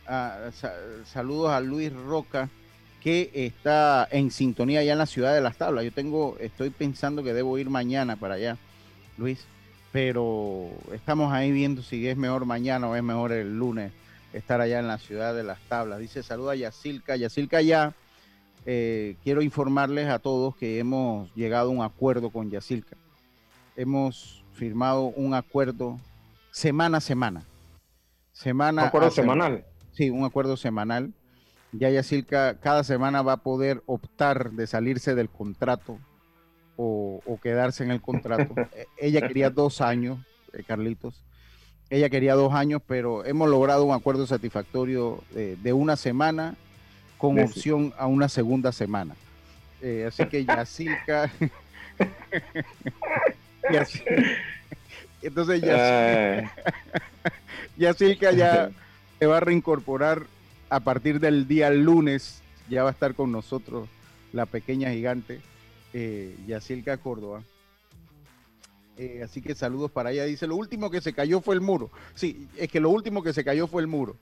[0.07, 0.51] Ah,
[1.05, 2.49] saludos a Luis Roca
[3.03, 5.85] que está en sintonía allá en la ciudad de las tablas.
[5.85, 8.57] Yo tengo, estoy pensando que debo ir mañana para allá,
[9.19, 9.45] Luis,
[9.92, 13.92] pero estamos ahí viendo si es mejor mañana o es mejor el lunes
[14.33, 15.99] estar allá en la ciudad de las tablas.
[15.99, 17.95] Dice saluda a Yacilca, Yacilca ya
[18.66, 22.96] eh, quiero informarles a todos que hemos llegado a un acuerdo con Yacilca.
[23.76, 26.00] Hemos firmado un acuerdo
[26.50, 27.44] semana a semana.
[28.33, 29.64] Semana ¿Un acuerdo semanal?
[29.92, 31.12] Sí, un acuerdo semanal.
[31.70, 35.98] Ya Yacilca cada semana va a poder optar de salirse del contrato
[36.76, 38.55] o, quedarse en el contrato.
[38.98, 40.18] Ella quería dos años,
[40.52, 41.22] eh, Carlitos.
[41.88, 46.57] Ella quería dos años, pero hemos logrado un acuerdo satisfactorio eh, de una semana
[47.18, 49.14] con opción a una segunda semana.
[49.81, 51.31] Eh, así que Yacilca.
[55.22, 56.52] Entonces ya
[57.76, 58.70] Yacilca ya
[59.18, 60.26] se va a reincorporar
[60.68, 62.42] a partir del día lunes.
[62.68, 63.88] Ya va a estar con nosotros
[64.33, 65.40] la pequeña gigante
[65.92, 67.42] eh, Yacilca Córdoba.
[68.98, 70.24] Eh, así que saludos para ella.
[70.24, 71.90] Dice, lo último que se cayó fue el muro.
[72.14, 74.16] Sí, es que lo último que se cayó fue el muro.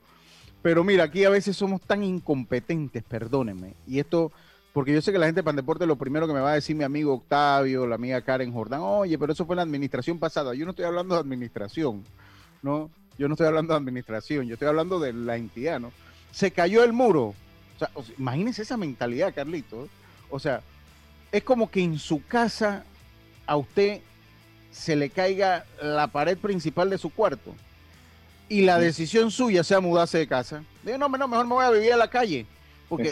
[0.65, 3.75] Pero mira, aquí a veces somos tan incompetentes, perdónenme.
[3.85, 4.31] Y esto,
[4.73, 6.75] porque yo sé que la gente de Pandeporte lo primero que me va a decir
[6.75, 10.55] mi amigo Octavio, la amiga Karen Jordán, oye, pero eso fue la administración pasada.
[10.55, 12.03] Yo no estoy hablando de administración,
[12.63, 12.89] ¿no?
[13.15, 15.91] Yo no estoy hablando de administración, yo estoy hablando de la entidad, ¿no?
[16.31, 17.35] Se cayó el muro.
[17.75, 19.87] O sea, imagínense esa mentalidad, Carlitos.
[20.31, 20.61] O sea,
[21.31, 22.85] es como que en su casa
[23.45, 24.01] a usted
[24.71, 27.53] se le caiga la pared principal de su cuarto
[28.47, 30.63] y la decisión suya sea mudarse de casa.
[30.83, 32.45] Digo, no, no, mejor me voy a vivir a la calle.
[32.87, 33.11] Porque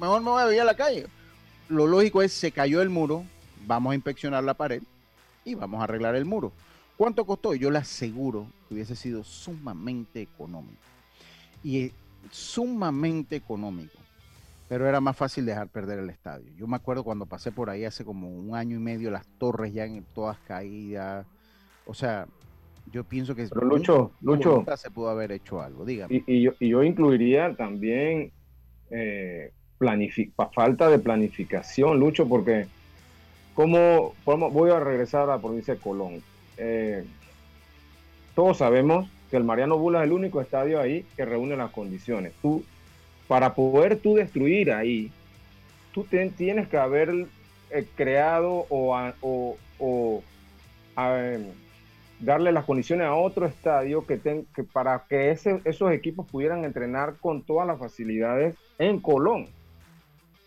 [0.00, 1.06] mejor me voy a vivir a la calle.
[1.68, 3.24] Lo lógico es, se cayó el muro,
[3.66, 4.82] vamos a inspeccionar la pared
[5.44, 6.52] y vamos a arreglar el muro.
[6.96, 7.54] ¿Cuánto costó?
[7.54, 10.82] Yo le aseguro que hubiese sido sumamente económico.
[11.62, 11.92] Y
[12.30, 13.98] sumamente económico.
[14.68, 16.46] Pero era más fácil dejar perder el estadio.
[16.56, 19.72] Yo me acuerdo cuando pasé por ahí hace como un año y medio, las torres
[19.72, 21.26] ya en todas caídas.
[21.86, 22.26] O sea,
[22.92, 26.22] yo pienso que Pero Lucho, Lucho se pudo haber hecho algo, dígame.
[26.26, 28.32] Y, yo, y yo, incluiría también
[28.90, 29.52] eh,
[30.52, 32.66] falta de planificación, Lucho, porque
[33.54, 36.22] como voy a regresar a la provincia de Colón.
[36.56, 37.04] Eh,
[38.34, 42.32] todos sabemos que el Mariano Bula es el único estadio ahí que reúne las condiciones.
[42.42, 42.64] Tú,
[43.28, 45.10] para poder tú destruir ahí,
[45.92, 47.26] tú tienes que haber
[47.70, 50.22] eh, creado o, o, o
[52.20, 57.42] darle las condiciones a otro estadio que, que para que esos equipos pudieran entrenar con
[57.42, 59.48] todas las facilidades en Colón.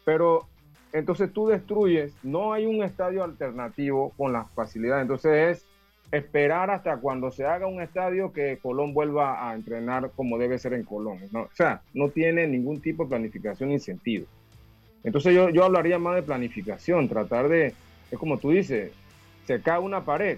[0.06, 0.48] Pero
[0.92, 5.66] entonces tú destruyes, no hay un estadio alternativo con las facilidades, entonces es
[6.12, 10.74] esperar hasta cuando se haga un estadio que Colón vuelva a entrenar como debe ser
[10.74, 11.18] en Colón.
[11.32, 11.42] ¿no?
[11.42, 14.28] O sea, no tiene ningún tipo de planificación ni sentido.
[15.04, 17.74] Entonces yo, yo hablaría más de planificación, tratar de,
[18.12, 18.92] es como tú dices,
[19.46, 20.38] se cae una pared,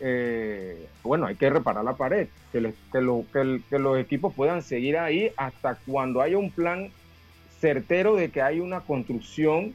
[0.00, 2.60] eh, bueno, hay que reparar la pared, que,
[3.00, 6.90] los equipos puedan seguir ahí hasta cuando haya un plan
[7.60, 9.74] certero de que hay una construcción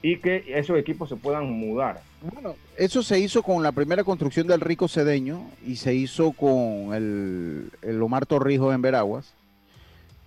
[0.00, 2.00] y que esos equipos se puedan mudar.
[2.32, 6.94] Bueno, eso se hizo con la primera construcción del Rico Cedeño y se hizo con
[6.94, 9.34] el, el Omar Torrijos en Veraguas.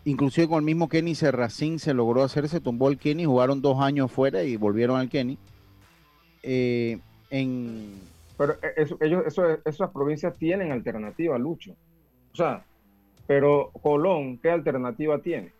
[0.04, 3.80] Inclusive con el mismo Kenny Serracín se logró hacer, se tumbó el Kenny, jugaron dos
[3.82, 5.38] años fuera y volvieron al Kenny.
[6.44, 6.98] Eh,
[7.30, 8.00] en,
[8.42, 9.24] pero eh, eso, ellos,
[9.66, 11.76] esas provincias tienen alternativa, Lucho.
[12.34, 12.66] O sea,
[13.28, 15.52] pero Colón, ¿qué alternativa tiene?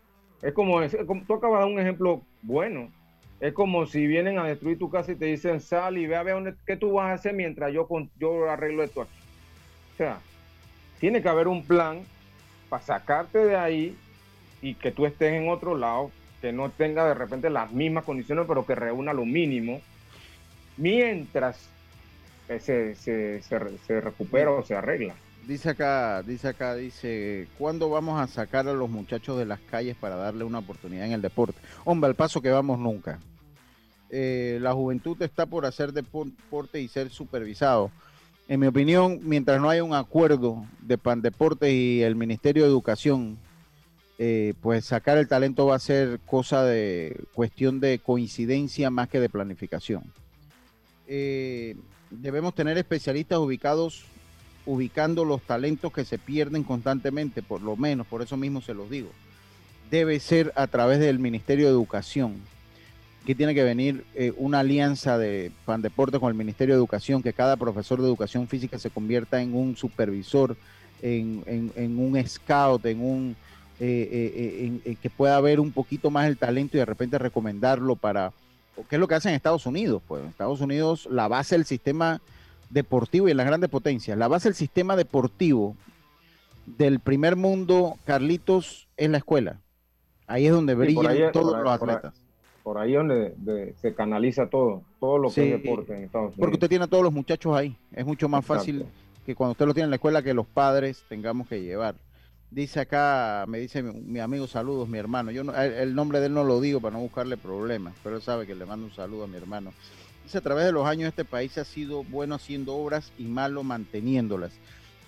[0.42, 0.80] Es como,
[1.24, 2.90] tú acabas de dar un ejemplo bueno.
[3.38, 6.24] Es como si vienen a destruir tu casa y te dicen, sal y ve a
[6.24, 7.86] ver qué tú vas a hacer mientras yo,
[8.18, 9.20] yo arreglo esto aquí.
[9.94, 10.18] O sea,
[10.98, 12.00] tiene que haber un plan
[12.68, 13.96] para sacarte de ahí
[14.60, 18.44] y que tú estés en otro lado, que no tenga de repente las mismas condiciones,
[18.48, 19.80] pero que reúna lo mínimo,
[20.76, 21.71] mientras
[22.60, 25.14] se, se, recupera o se arregla.
[25.46, 29.96] Dice acá, dice acá, dice, ¿cuándo vamos a sacar a los muchachos de las calles
[29.96, 31.60] para darle una oportunidad en el deporte?
[31.84, 33.18] Hombre, al paso que vamos nunca.
[34.10, 37.90] Eh, la juventud está por hacer deporte y ser supervisado.
[38.46, 42.68] En mi opinión, mientras no haya un acuerdo de Pan Deporte y el Ministerio de
[42.68, 43.38] Educación,
[44.18, 49.18] eh, pues sacar el talento va a ser cosa de cuestión de coincidencia más que
[49.18, 50.04] de planificación.
[51.06, 51.76] Eh,
[52.20, 54.04] debemos tener especialistas ubicados,
[54.66, 58.90] ubicando los talentos que se pierden constantemente, por lo menos, por eso mismo se los
[58.90, 59.10] digo.
[59.90, 62.36] Debe ser a través del Ministerio de Educación,
[63.26, 67.32] que tiene que venir eh, una alianza de Pandeporte con el Ministerio de Educación, que
[67.32, 70.56] cada profesor de educación física se convierta en un supervisor,
[71.00, 71.42] en,
[71.76, 73.36] un scout, en un
[73.80, 78.32] eh, eh, que pueda ver un poquito más el talento y de repente recomendarlo para
[78.88, 80.02] ¿Qué es lo que hacen en Estados Unidos?
[80.06, 82.20] Pues en Estados Unidos la base del sistema
[82.70, 85.76] deportivo y en las grandes potencias, la base del sistema deportivo
[86.66, 89.60] del primer mundo, Carlitos, es la escuela.
[90.26, 92.14] Ahí es donde brillan todos los atletas.
[92.62, 96.38] Por ahí, es donde se canaliza todo, todo lo que es deporte en Estados Unidos.
[96.38, 97.76] Porque usted tiene a todos los muchachos ahí.
[97.90, 98.86] Es mucho más fácil
[99.26, 101.96] que cuando usted lo tiene en la escuela que los padres tengamos que llevar.
[102.52, 105.30] Dice acá, me dice mi, amigo, saludos, mi hermano.
[105.30, 108.46] Yo el, nombre de él no lo digo para no buscarle problemas, pero él sabe
[108.46, 109.72] que le mando un saludo a mi hermano.
[110.22, 113.62] Dice, a través de los años este país ha sido bueno haciendo obras y malo
[113.62, 114.52] manteniéndolas.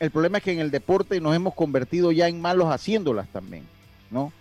[0.00, 3.64] El problema es que en el deporte nos hemos convertido ya en malos haciéndolas también,
[4.10, 4.32] ¿no?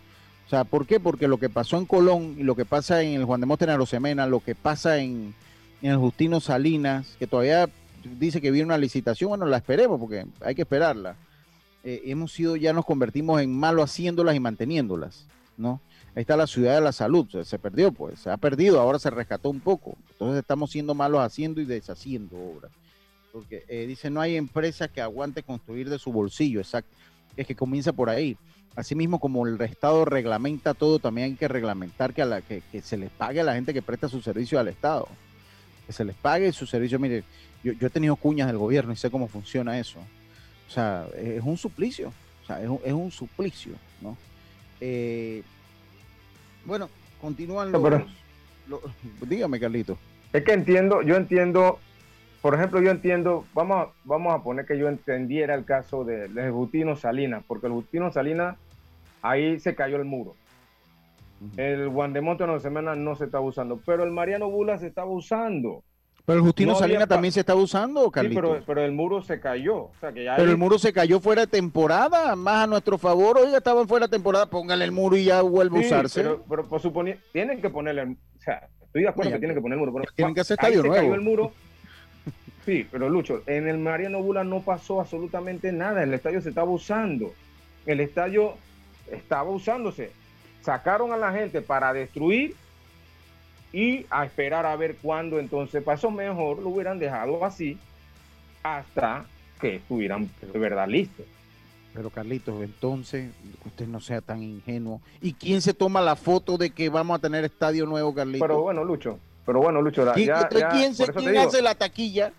[0.45, 1.01] O sea, ¿por qué?
[1.01, 3.75] Porque lo que pasó en Colón y lo que pasa en el Juan de Móstenes
[3.75, 5.33] Arosemena, lo que pasa en,
[5.81, 7.67] en el Justino Salinas, que todavía
[8.17, 11.17] dice que viene una licitación, bueno, la esperemos porque hay que esperarla
[11.83, 15.25] eh, hemos sido, ya nos convertimos en malo haciéndolas y manteniéndolas,
[15.57, 15.81] ¿no?
[16.15, 19.09] Ahí está la ciudad de la salud, se, perdió, pues, se ha perdido, ahora se
[19.09, 19.97] rescató un poco.
[20.11, 22.71] Entonces estamos siendo malos haciendo y deshaciendo obras.
[23.31, 26.95] Porque eh, dice, no hay empresa que aguante construir de su bolsillo, exacto.
[27.35, 28.37] Es que comienza por ahí.
[28.75, 32.95] Asimismo, como el Estado reglamenta todo, también hay que reglamentar que, a la, que, se
[32.95, 35.07] les pague a la gente que presta su servicio al Estado.
[35.87, 36.99] Que se les pague su servicio.
[36.99, 37.23] Mire,
[37.63, 39.99] yo, yo he tenido cuñas del gobierno y sé cómo funciona eso.
[40.67, 42.11] O sea, es un suplicio.
[42.43, 44.17] O sea, es un, suplicio, ¿no?
[44.81, 45.43] Eh,
[46.65, 46.89] bueno,
[47.21, 48.81] continúan los,
[49.21, 49.97] Dígame, Carlito.
[50.33, 51.79] Es que entiendo, yo entiendo,
[52.41, 56.33] por ejemplo, yo entiendo, vamos a, vamos a poner que yo entendiera el caso del
[56.33, 58.57] de Justino Salinas, porque el Justino Salinas,
[59.21, 60.35] ahí se cayó el muro.
[61.57, 65.83] El Guandemonte no semana no se está usando, pero el Mariano Bula se estaba usando.
[66.25, 68.59] Pero el Justino Salinas también se está usando, Carlitos.
[68.59, 69.89] Sí, pero, el muro se cayó.
[69.99, 73.37] pero el muro se cayó fuera de temporada, más a nuestro favor.
[73.37, 76.21] Oiga, estaba fuera de temporada, póngale el muro y ya vuelve a usarse.
[76.21, 79.61] Pero, pero por suponer, tienen que ponerle, o sea, estoy de acuerdo que tienen que
[79.61, 80.05] poner el muro.
[80.15, 80.95] tienen que hacer estadio nuevo.
[80.95, 81.51] Se cayó el muro.
[82.65, 86.03] Sí, pero Lucho, en el Mariano Bula no pasó absolutamente nada.
[86.03, 87.33] El estadio se estaba usando.
[87.85, 88.53] El estadio
[89.11, 90.11] estaba usándose.
[90.61, 92.55] Sacaron a la gente para destruir
[93.73, 97.77] y a esperar a ver cuándo entonces pasó mejor, lo hubieran dejado así
[98.61, 99.25] hasta
[99.59, 101.25] que estuvieran de verdad listos.
[101.93, 103.31] Pero Carlitos, entonces,
[103.65, 105.01] usted no sea tan ingenuo.
[105.21, 108.47] ¿Y quién se toma la foto de que vamos a tener estadio nuevo, Carlitos?
[108.47, 110.31] Pero bueno, Lucho, pero bueno, Lucho, ¿Quién,
[110.71, 112.31] ¿quién, se, ¿quién hace la taquilla?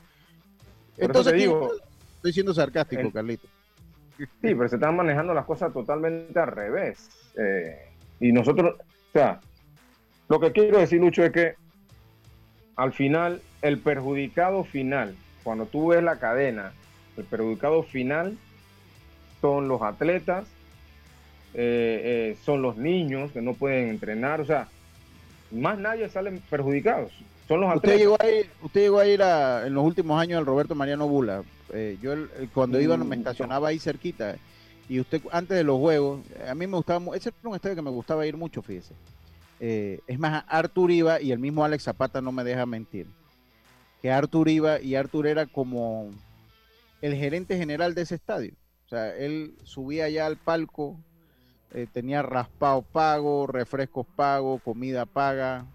[0.96, 3.50] Entonces, estoy siendo sarcástico, Carlitos.
[4.16, 7.08] Sí, pero se están manejando las cosas totalmente al revés.
[7.36, 9.40] Eh, y nosotros, o sea,
[10.28, 11.54] lo que quiero decir, Lucho, es que
[12.76, 16.72] al final, el perjudicado final, cuando tú ves la cadena,
[17.16, 18.36] el perjudicado final
[19.40, 20.46] son los atletas,
[21.54, 24.68] eh, eh, son los niños que no pueden entrenar, o sea,
[25.52, 27.12] más nadie salen perjudicados.
[27.46, 30.46] Son los usted llegó a ir, usted llegó a ir en los últimos años al
[30.46, 31.42] Roberto Mariano Bula.
[31.72, 32.14] Eh, yo
[32.52, 34.36] cuando iba me mm, estacionaba ahí cerquita
[34.88, 37.82] y usted antes de los juegos, a mí me gustaba, ese era un estadio que
[37.82, 38.94] me gustaba ir mucho, fíjese.
[39.60, 43.06] Eh, es más, Artur iba y el mismo Alex Zapata no me deja mentir.
[44.02, 46.10] Que Artur iba y Artur era como
[47.00, 48.54] el gerente general de ese estadio.
[48.86, 50.98] O sea, él subía ya al palco,
[51.72, 55.66] eh, tenía raspado pago, refrescos pago, comida paga.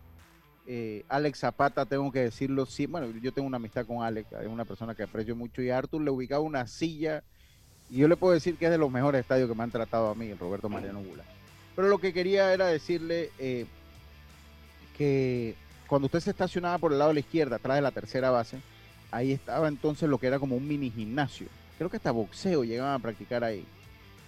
[0.68, 4.48] Eh, Alex Zapata, tengo que decirlo, sí, bueno, yo tengo una amistad con Alex, es
[4.48, 7.24] una persona que aprecio mucho, y a Artur le ubicaba una silla,
[7.90, 10.10] y yo le puedo decir que es de los mejores estadios que me han tratado
[10.10, 11.24] a mí, el Roberto Mariano Gula.
[11.80, 13.66] Pero lo que quería era decirle eh,
[14.98, 15.56] que
[15.88, 18.58] cuando usted se estacionaba por el lado de la izquierda, atrás de la tercera base,
[19.12, 21.48] ahí estaba entonces lo que era como un mini gimnasio.
[21.78, 23.64] Creo que hasta boxeo llegaban a practicar ahí.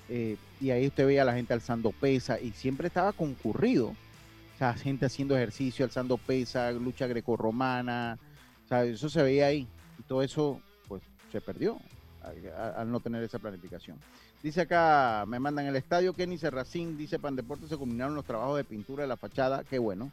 [0.08, 3.88] Eh, y ahí usted veía a la gente alzando pesa y siempre estaba concurrido.
[3.88, 8.18] O sea, gente haciendo ejercicio, alzando pesa, lucha grecorromana.
[8.64, 9.68] O sea, eso se veía ahí.
[9.99, 11.02] Y todo eso, pues,
[11.34, 11.78] se perdió
[12.24, 13.98] al, no tener esa planificación.
[14.44, 18.58] Dice acá, me mandan el estadio, Kenny Serracín, dice Pan Deportes, se combinaron los trabajos
[18.58, 20.12] de pintura de la fachada, qué bueno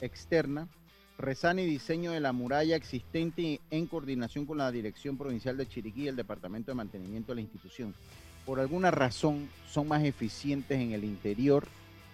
[0.00, 0.68] externa,
[1.18, 6.08] Rezani diseño de la muralla existente en coordinación con la Dirección Provincial de Chiriquí y
[6.08, 7.92] el Departamento de Mantenimiento de la institución.
[8.46, 11.64] Por alguna razón son más eficientes en el interior,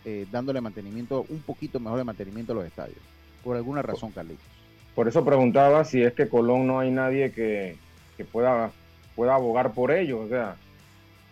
[0.07, 2.99] eh, dándole mantenimiento, un poquito mejor de mantenimiento a los estadios.
[3.45, 4.45] Por alguna razón, Carlitos.
[4.95, 7.77] Por eso preguntaba si es que Colón no hay nadie que,
[8.33, 8.73] pueda,
[9.15, 10.21] pueda abogar por ello.
[10.21, 10.57] O sea,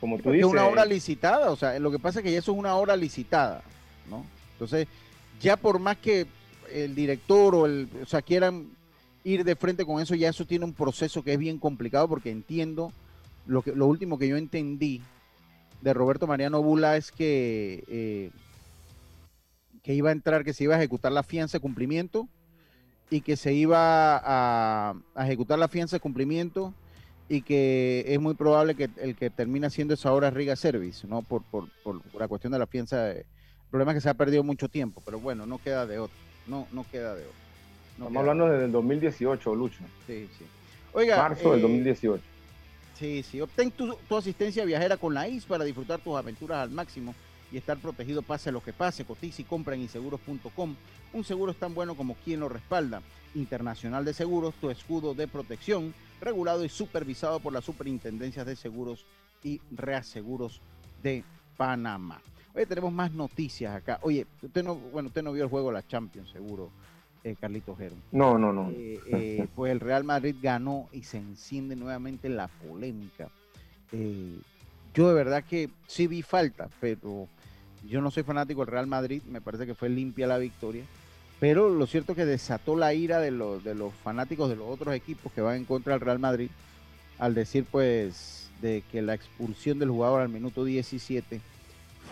[0.01, 0.47] como tú dices.
[0.47, 2.97] Es una obra licitada, o sea, lo que pasa es que eso es una obra
[2.97, 3.63] licitada,
[4.11, 4.25] ¿no?
[4.53, 4.87] Entonces,
[5.41, 6.27] ya por más que
[6.73, 8.69] el director o el, o sea, quieran
[9.25, 12.31] ir de frente con eso, ya eso tiene un proceso que es bien complicado porque
[12.31, 12.93] entiendo,
[13.47, 15.03] lo, que, lo último que yo entendí
[15.81, 18.31] de Roberto Mariano Bula es que, eh,
[19.83, 22.29] que iba a entrar, que se iba a ejecutar la fianza de cumplimiento
[23.11, 26.73] y que se iba a, ejecutar la fianza de cumplimiento
[27.29, 31.07] y que es muy probable que el que termina haciendo esa hora es Riga Service,
[31.07, 31.23] ¿no?
[31.23, 33.11] Por, por, por la cuestión de la fianza.
[33.13, 33.25] El
[33.71, 36.67] problema es que se ha perdido mucho tiempo, pero bueno, no queda de otro no,
[36.73, 37.43] no queda de otro.
[37.93, 39.79] Estamos hablando desde el 2018, Lucho.
[40.07, 40.45] Sí, sí.
[40.93, 42.23] Oiga, Marzo del 2018.
[42.23, 42.27] Eh,
[42.99, 43.41] sí, sí.
[43.41, 47.15] Obtén tu, asistencia viajera con la IS para disfrutar tus aventuras al máximo
[47.51, 49.05] y estar protegido pase lo que pase.
[49.05, 50.75] Cotiza y compra en inseguros.com.
[51.13, 53.03] Un seguro es tan bueno como quien lo respalda.
[53.35, 59.05] Internacional de Seguros, tu escudo de protección, regulado y supervisado por las superintendencias de seguros
[59.43, 60.61] y reaseguros
[61.03, 61.25] de
[61.57, 62.21] Panamá.
[62.55, 63.99] Oye, tenemos más noticias acá.
[64.03, 66.71] Oye, usted no, bueno, usted no vio el juego de la Champions, seguro,
[67.25, 67.97] eh, Carlito Gero.
[68.13, 68.71] No, no, no.
[68.71, 73.29] Eh, eh, pues el Real Madrid ganó y se enciende nuevamente la polémica.
[74.95, 77.27] yo de verdad que sí vi falta, pero
[77.89, 80.85] yo no soy fanático del Real Madrid, me parece que fue limpia la victoria.
[81.43, 83.65] Pero lo cierto es que desató la ira de los,
[84.05, 86.51] fanáticos de los otros equipos que van en contra del Real Madrid
[87.19, 91.41] al decir pues de que la expulsión del jugador al minuto 17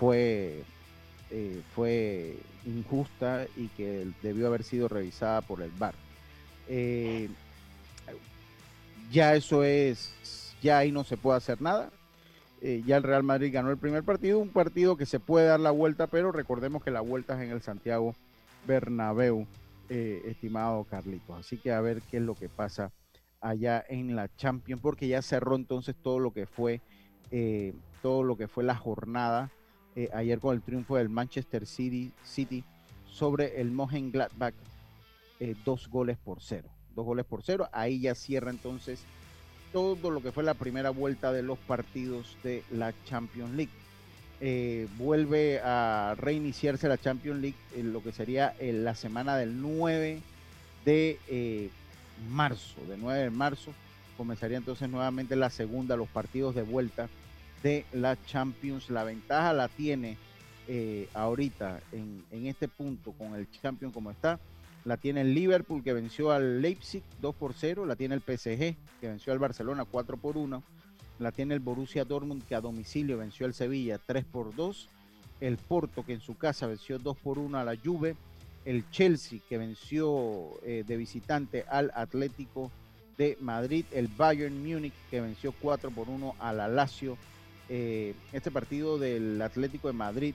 [0.00, 0.64] fue,
[1.30, 5.94] eh, fue injusta y que debió haber sido revisada por el VAR.
[6.66, 7.28] Eh,
[9.12, 11.90] ya eso es, ya ahí no se puede hacer nada.
[12.62, 15.60] Eh, ya el Real Madrid ganó el primer partido, un partido que se puede dar
[15.60, 18.16] la vuelta, pero recordemos que la vuelta es en el Santiago
[18.66, 19.46] Bernabéu,
[19.88, 21.38] estimado Carlitos.
[21.38, 22.92] Así que a ver qué es lo que pasa
[23.40, 26.80] allá en la Champions, porque ya cerró entonces todo lo que fue
[28.02, 29.50] todo lo que fue la jornada
[29.96, 32.64] eh, ayer con el triunfo del Manchester City, City
[33.06, 34.54] sobre el Mönchengladbach,
[35.40, 36.68] eh, dos goles por cero.
[36.94, 37.68] Dos goles por cero.
[37.72, 39.02] Ahí ya cierra entonces
[39.72, 43.72] todo lo que fue la primera vuelta de los partidos de la Champions League.
[44.40, 49.60] Eh, vuelve a reiniciarse la Champions League en lo que sería en la semana del
[49.60, 50.20] 9
[50.84, 51.70] de
[52.30, 52.80] marzo.
[52.88, 53.72] De 9 de marzo
[54.16, 57.08] comenzaría entonces nuevamente la segunda, los partidos de vuelta
[57.62, 58.90] de la Champions.
[58.90, 60.18] La ventaja la tiene
[60.68, 64.38] eh, ahorita en, este punto con el Champions como está.
[64.84, 67.86] La tiene el Liverpool que venció al Leipzig 2 por 0.
[67.86, 70.62] La tiene el PSG que venció al Barcelona 4 por 1.
[71.20, 74.88] La tiene el Borussia Dortmund que a domicilio venció al Sevilla 3 por 2.
[75.42, 78.16] El Porto que en su casa venció 2 por 1 a la Juve.
[78.64, 82.70] El Chelsea que venció eh, de visitante al Atlético
[83.18, 83.84] de Madrid.
[83.92, 87.18] El Bayern Múnich que venció 4 por 1 a la Lazio
[87.68, 90.34] eh, este partido del Atlético de Madrid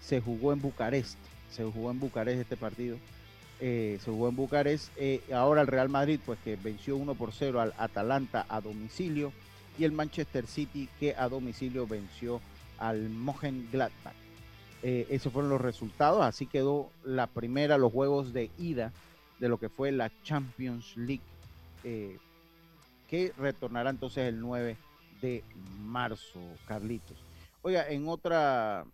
[0.00, 1.16] se jugó en Bucarest.
[1.52, 2.96] Se jugó en Bucarest este partido.
[3.60, 4.90] Eh, se jugó en Bucarest.
[5.32, 9.32] Ahora el Real Madrid, pues que venció 1 por 0 al Atalanta a domicilio.
[9.78, 12.40] Y el Manchester City, que a domicilio venció
[12.78, 14.14] al Mönchengladbach.
[14.82, 16.22] esos fueron los resultados.
[16.22, 18.92] Así quedó la primera, los juegos de ida
[19.38, 21.22] de lo que fue la Champions League,
[21.82, 22.18] eh,
[23.08, 24.76] que retornará entonces el 9
[25.20, 25.44] de
[25.80, 27.16] marzo, Carlitos.
[27.62, 28.84] Oiga, en otra,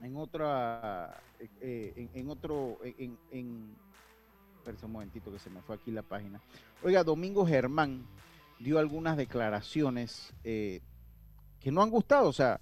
[0.00, 1.20] en otra,
[1.60, 3.76] eh, en, otro, en, en,
[4.82, 6.40] un momentito que se me fue aquí la página.
[6.82, 8.04] Oiga, Domingo Germán
[8.62, 10.80] dio algunas declaraciones eh,
[11.60, 12.60] que no han gustado, o sea,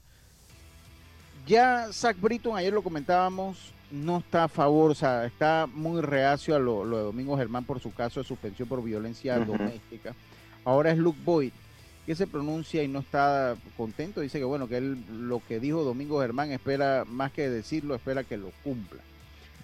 [1.46, 6.54] ya Zach Britton, ayer lo comentábamos, no está a favor, o sea, está muy reacio
[6.54, 10.14] a lo, de Domingo Germán por su caso de suspensión por violencia doméstica.
[10.64, 11.52] Ahora es Luke Boyd,
[12.06, 14.20] que se pronuncia y no está contento.
[14.20, 18.24] Dice que bueno, que él lo que dijo Domingo Germán espera, más que decirlo, espera
[18.24, 19.00] que lo cumpla.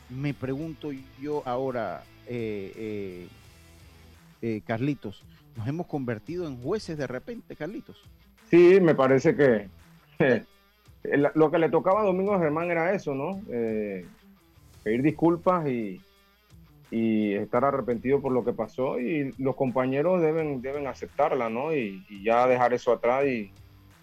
[0.09, 3.29] Me pregunto yo ahora, eh, eh,
[4.43, 5.23] eh, Carlitos,
[5.57, 8.03] ¿nos hemos convertido en jueces de repente, Carlitos?
[8.51, 9.69] Sí, me parece que
[11.35, 13.41] lo que le tocaba a Domingo Germán era eso, ¿no?
[14.83, 16.01] pedir disculpas y,
[16.91, 21.75] y estar arrepentido por lo que pasó y los compañeros deben, deben aceptarla, ¿no?
[21.75, 23.51] Y, ya dejar eso atrás y,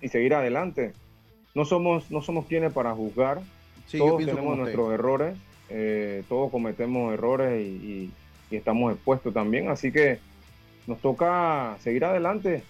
[0.10, 0.92] seguir adelante.
[1.56, 3.40] No somos, no somos quienes para juzgar,
[3.98, 5.38] todos tenemos nuestros errores,
[5.70, 8.12] eh, todos cometemos errores y,
[8.52, 10.20] estamos expuestos también, así que
[10.88, 12.64] nos toca seguir adelante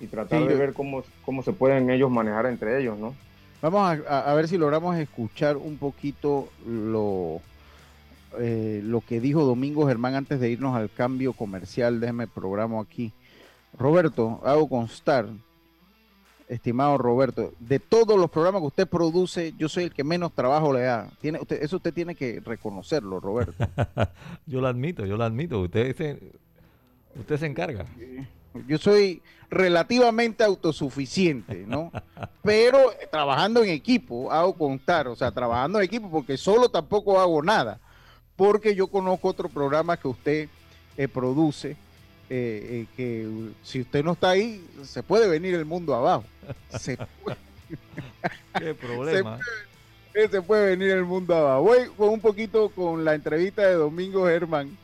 [0.00, 3.14] y tratar de ver cómo, cómo se pueden ellos manejar entre ellos, ¿no?
[3.62, 7.40] Vamos a, ver si logramos escuchar un poquito lo,
[8.38, 11.98] eh, lo que dijo Domingo Germán antes de irnos al cambio comercial.
[11.98, 13.12] Déjeme programa aquí.
[13.78, 15.26] Roberto, hago constar,
[16.48, 20.72] estimado Roberto, de todos los programas que usted produce, yo soy el que menos trabajo
[20.72, 21.08] le da.
[21.20, 23.54] Tiene, usted, eso usted tiene que reconocerlo, Roberto.
[24.46, 25.60] yo lo admito, yo lo admito.
[25.60, 26.32] Usted se,
[27.18, 27.86] usted se encarga.
[28.66, 31.92] Yo soy relativamente autosuficiente, ¿no?
[32.42, 37.42] Pero trabajando en equipo, hago contar, o sea, trabajando en equipo, porque solo tampoco hago
[37.42, 37.78] nada,
[38.34, 40.48] porque yo conozco otro programa que usted
[40.96, 41.76] eh, produce, eh,
[42.30, 43.28] eh, que
[43.62, 46.24] si usted no está ahí, se puede venir el mundo abajo.
[46.78, 47.38] Se puede,
[48.58, 49.38] ¿Qué problema?
[50.30, 51.64] Se puede, venir el mundo abajo.
[51.64, 54.74] Voy con un poquito con la entrevista de Domingo Germán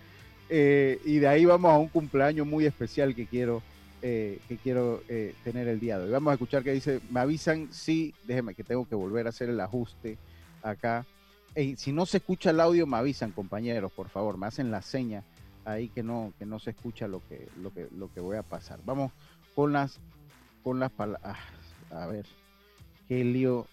[0.54, 3.62] y de ahí vamos a un cumpleaños muy especial que quiero
[4.04, 6.10] eh, que quiero eh, tener el día de hoy.
[6.10, 9.48] Vamos a escuchar que dice, me avisan, sí, déjeme que tengo que volver a hacer
[9.48, 10.18] el ajuste
[10.60, 11.06] acá.
[11.76, 15.22] si no se escucha el audio, me avisan, compañeros, por favor, me hacen la seña
[15.64, 18.42] ahí que no, que no se escucha lo que, lo que, lo que voy a
[18.42, 18.80] pasar.
[18.84, 19.12] Vamos
[19.54, 20.00] con las,
[20.64, 21.36] con las palabras.
[21.92, 22.26] Ah, a ver,
[23.06, 23.68] qué lío.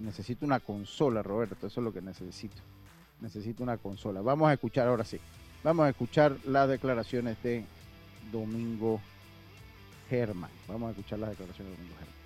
[0.00, 2.62] Necesito una consola, Roberto, eso es lo que necesito.
[3.20, 4.22] Necesito una consola.
[4.22, 5.20] Vamos a escuchar ahora sí.
[5.64, 7.64] Vamos a escuchar las declaraciones de
[8.32, 9.00] Domingo
[10.08, 10.50] Germán.
[10.66, 12.16] Vamos a escuchar las declaraciones de Domingo Germán.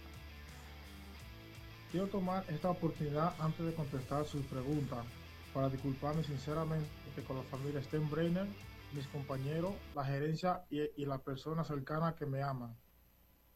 [1.90, 5.04] Quiero tomar esta oportunidad antes de contestar sus preguntas
[5.52, 6.88] para disculparme sinceramente
[7.26, 8.46] con la familia Steinbrenner,
[8.94, 12.74] mis compañeros, la gerencia y, y las personas cercanas que me aman.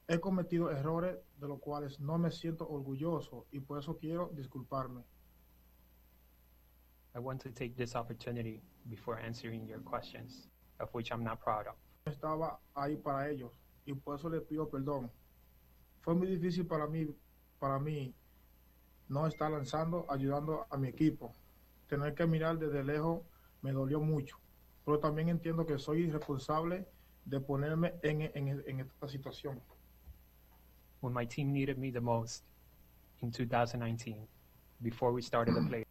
[0.09, 5.05] He cometido errores de los cuales no me siento orgulloso y por eso quiero disculparme.
[7.15, 11.67] I want to take this opportunity before answering your questions, of which I'm not proud
[11.67, 11.75] of.
[12.07, 13.51] Estaba ahí para ellos
[13.85, 15.11] y por eso le pido perdón.
[16.01, 17.07] Fue muy difícil para mí,
[17.59, 18.15] para mí
[19.09, 21.33] no estar lanzando, ayudando a mi equipo.
[21.89, 23.23] Tener que mirar desde lejos
[23.63, 24.39] me dolió mucho,
[24.85, 26.87] pero también entiendo que soy responsable
[27.25, 29.61] de ponerme en, en, en esta situación.
[31.01, 32.45] When my team needed me the most
[33.21, 34.27] in 2019,
[34.83, 35.85] before we started the play,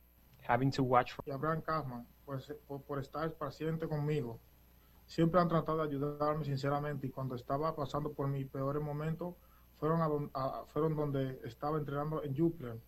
[0.50, 1.24] having to watch for...
[1.26, 4.40] Y Abraham Kaufman, por, por, por estar paciente conmigo,
[5.06, 9.36] siempre han tratado de ayudarme sinceramente y cuando estaba pasando por mis peores momentos
[9.80, 12.80] fueron, a, fueron donde estaba entrenando en Jupiter,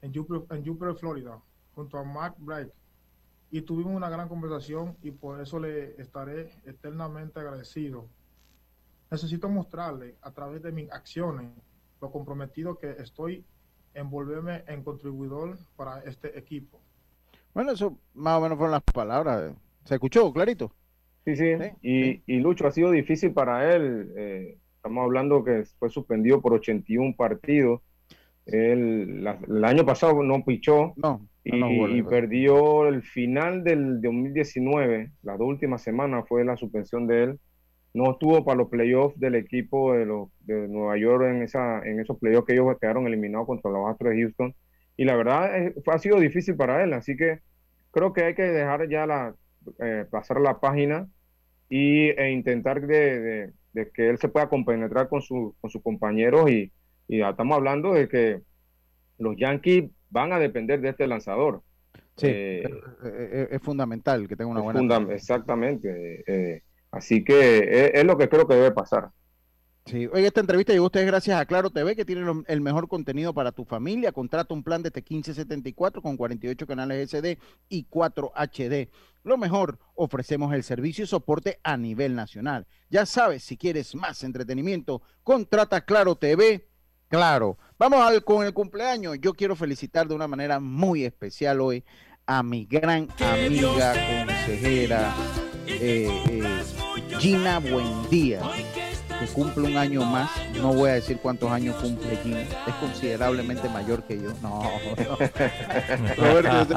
[0.00, 1.40] en Jupiter, en Jupiter, Florida,
[1.74, 2.72] junto a Mark Bright.
[3.50, 8.08] Y tuvimos una gran conversación y por eso le estaré eternamente agradecido.
[9.10, 11.50] Necesito mostrarle a través de mis acciones
[12.00, 13.44] lo comprometido que estoy
[13.94, 16.80] en volverme en contribuidor para este equipo.
[17.54, 19.52] Bueno, eso más o menos fueron las palabras.
[19.84, 20.72] ¿Se escuchó clarito?
[21.24, 21.52] Sí, sí.
[21.82, 24.12] y, y, Lucho, ha sido difícil para él.
[24.16, 27.80] Eh, estamos hablando que fue suspendido por 81 partidos.
[28.46, 35.12] Él, el año pasado no pichó no, y, perdió el final del 2019.
[35.22, 37.40] Las dos últimas semanas fue la suspensión de él.
[37.92, 41.98] No estuvo para los playoffs del equipo de, los, de Nueva York en, esa, en
[42.00, 44.54] esos playoffs que ellos quedaron eliminados contra los Astros de Houston.
[44.96, 46.92] Y la verdad es, ha sido difícil para él.
[46.92, 47.40] Así que
[47.90, 49.34] creo que hay que dejar ya la,
[49.80, 51.08] eh, pasar la página
[51.68, 53.52] y, e intentar de,
[53.94, 56.72] que él se pueda compenetrar con, su, con sus compañeros y,
[57.08, 58.40] y estamos hablando de que
[59.18, 61.62] los Yankees van a depender de este lanzador.
[62.16, 65.12] Sí, eh, es, fundamental que tenga una buena.
[65.12, 66.62] exactamente.
[66.90, 69.10] Así que es, lo que creo que debe pasar.
[69.86, 72.86] Sí, oye, esta entrevista llegó a ustedes gracias a Claro TV, que tiene el mejor
[72.86, 74.12] contenido para tu familia.
[74.12, 77.38] Contrata un plan de T1574 con 48 canales SD
[77.68, 78.88] y 4 HD.
[79.24, 82.66] Lo mejor, ofrecemos el servicio y soporte a nivel nacional.
[82.88, 86.68] Ya sabes, si quieres más entretenimiento, contrata Claro TV.
[87.08, 89.18] Claro, vamos al, con el cumpleaños.
[89.20, 91.84] Yo quiero felicitar de una manera muy especial hoy
[92.24, 95.12] a mi gran amiga, consejera,
[95.66, 96.62] eh, eh,
[97.20, 98.40] Gina Buendía
[99.20, 100.30] que cumple un año más.
[100.60, 102.40] No voy a decir cuántos años cumple Gina.
[102.40, 104.30] Es considerablemente mayor que yo.
[104.42, 104.62] No,
[106.16, 106.74] Roberto,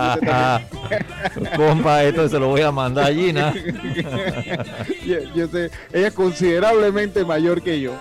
[1.55, 3.53] Compa, esto se lo voy a mandar a Gina.
[5.35, 7.93] yo, sé, ella es considerablemente mayor que yo.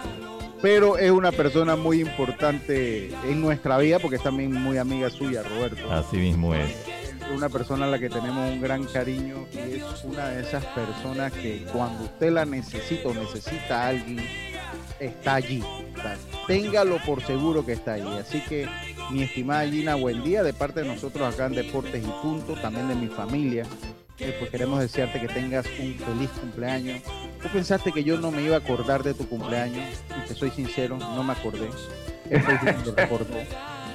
[0.61, 5.43] Pero es una persona muy importante en nuestra vida porque es también muy amiga suya,
[5.43, 5.93] Roberto.
[5.93, 6.92] Así mismo es
[7.35, 11.33] una persona a la que tenemos un gran cariño y es una de esas personas
[11.33, 14.25] que cuando usted la necesita o necesita a alguien,
[15.01, 15.63] está allí.
[16.47, 18.19] téngalo por seguro que está allí.
[18.19, 18.69] Así que,
[19.11, 22.89] mi estimada Gina, buen día de parte de nosotros acá en Deportes y Punto, también
[22.89, 23.65] de mi familia.
[24.19, 27.03] Eh, pues queremos desearte que tengas un feliz cumpleaños.
[27.43, 29.85] Tú pensaste que yo no me iba a acordar de tu cumpleaños
[30.17, 31.69] y te soy sincero, no me acordé.
[32.31, 32.43] El
[32.85, 33.35] lo recordó.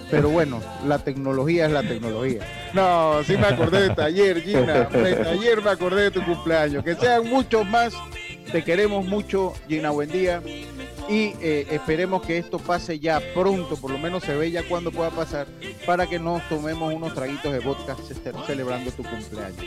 [0.09, 2.39] Pero bueno, la tecnología es la tecnología.
[2.73, 4.85] No, sí me acordé de taller, Gina.
[4.85, 6.83] De taller me acordé de tu cumpleaños.
[6.83, 7.93] Que sean muchos más.
[8.51, 9.89] Te queremos mucho, Gina.
[9.89, 10.41] Buen día.
[11.09, 14.91] Y eh, esperemos que esto pase ya pronto, por lo menos se ve ya cuando
[14.91, 15.47] pueda pasar,
[15.85, 17.95] para que nos tomemos unos traguitos de vodka
[18.45, 19.63] celebrando tu cumpleaños.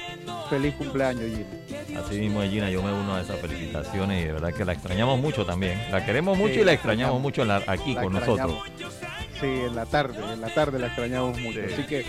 [0.51, 2.01] Feliz cumpleaños, Gina.
[2.01, 5.19] Así mismo, Gina, yo me uno a esas felicitaciones y de verdad que la extrañamos
[5.19, 5.81] mucho también.
[5.91, 8.63] La queremos mucho y la extrañamos mucho aquí con nosotros.
[9.41, 11.61] Sí, en la tarde, en la tarde la extrañamos mucho.
[11.65, 12.05] Así que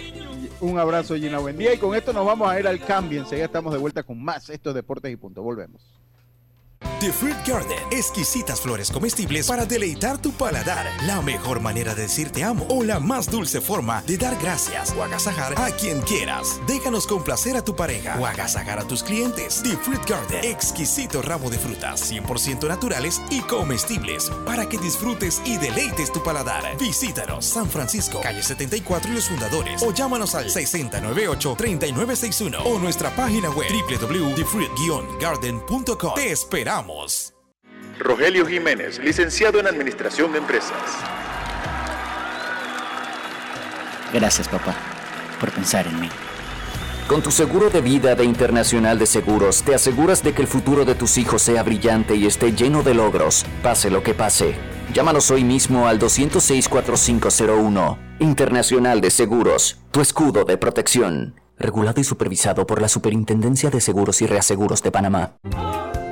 [0.60, 1.74] un abrazo, Gina, buen día.
[1.74, 3.22] Y con esto nos vamos a ir al cambio.
[3.22, 5.42] Enseguida estamos de vuelta con más estos deportes y punto.
[5.42, 6.01] Volvemos.
[7.02, 7.80] The Fruit Garden.
[7.90, 10.86] Exquisitas flores comestibles para deleitar tu paladar.
[11.08, 15.04] La mejor manera de decirte amo o la más dulce forma de dar gracias o
[15.04, 16.62] agasajar a quien quieras.
[16.68, 19.64] Déjanos complacer a tu pareja o agasajar a tus clientes.
[19.64, 20.46] The Fruit Garden.
[20.46, 26.78] Exquisito ramo de frutas 100% naturales y comestibles para que disfrutes y deleites tu paladar.
[26.78, 33.50] Visítanos San Francisco, calle 74 y los fundadores o llámanos al 6098-3961 o nuestra página
[33.50, 36.14] web www.thefruit-garden.com.
[36.14, 36.71] Te esperamos.
[38.00, 40.72] Rogelio Jiménez, licenciado en Administración de Empresas.
[44.14, 44.74] Gracias, papá,
[45.42, 46.08] por pensar en mí.
[47.08, 50.86] Con tu seguro de vida de Internacional de Seguros, te aseguras de que el futuro
[50.86, 54.56] de tus hijos sea brillante y esté lleno de logros, pase lo que pase.
[54.94, 57.98] Llámanos hoy mismo al 206-4501.
[58.20, 61.36] Internacional de Seguros, tu escudo de protección.
[61.58, 65.34] Regulado y supervisado por la Superintendencia de Seguros y Reaseguros de Panamá.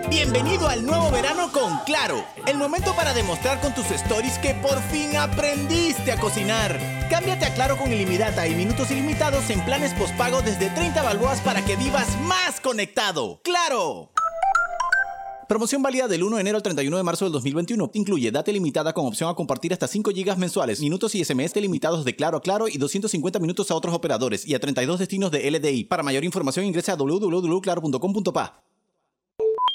[0.07, 2.23] Bienvenido al nuevo verano con Claro.
[2.45, 6.79] El momento para demostrar con tus stories que por fin aprendiste a cocinar.
[7.09, 11.63] Cámbiate a Claro con ilimitada y minutos ilimitados en planes postpago desde 30 balboas para
[11.65, 13.41] que vivas más conectado.
[13.43, 14.11] ¡Claro!
[15.47, 17.89] Promoción válida del 1 de enero al 31 de marzo del 2021.
[17.95, 22.05] Incluye data limitada con opción a compartir hasta 5 GB mensuales, minutos y SMS limitados
[22.05, 25.49] de Claro a Claro y 250 minutos a otros operadores y a 32 destinos de
[25.49, 25.85] LDI.
[25.85, 28.68] Para mayor información ingresa a www.claro.com.pa.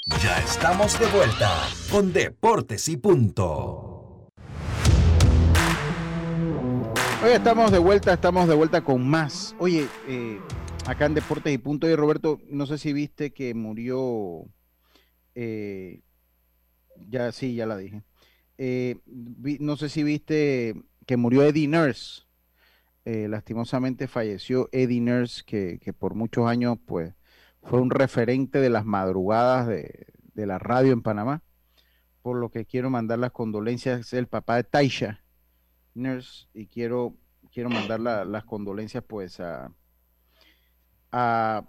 [0.07, 4.29] Ya estamos de vuelta con Deportes y Punto.
[7.25, 9.57] Hoy estamos de vuelta, estamos de vuelta con más.
[9.59, 10.39] Oye, eh,
[10.85, 14.45] acá en Deportes y Punto, y Roberto, no sé si viste que murió,
[15.35, 16.03] eh,
[17.09, 18.03] ya sí, ya la dije.
[18.59, 20.75] Eh, no sé si viste
[21.07, 22.25] que murió Eddie Nurse.
[23.07, 27.15] lastimosamente falleció Eddie Nurse, que por muchos años, pues,
[27.65, 31.43] fue un referente de las madrugadas de, la radio en Panamá,
[32.23, 35.23] por lo que quiero mandar las condolencias, el papá de Taisha
[35.95, 37.15] Nurse, y quiero,
[37.53, 39.73] quiero mandar las condolencias pues a,
[41.13, 41.65] a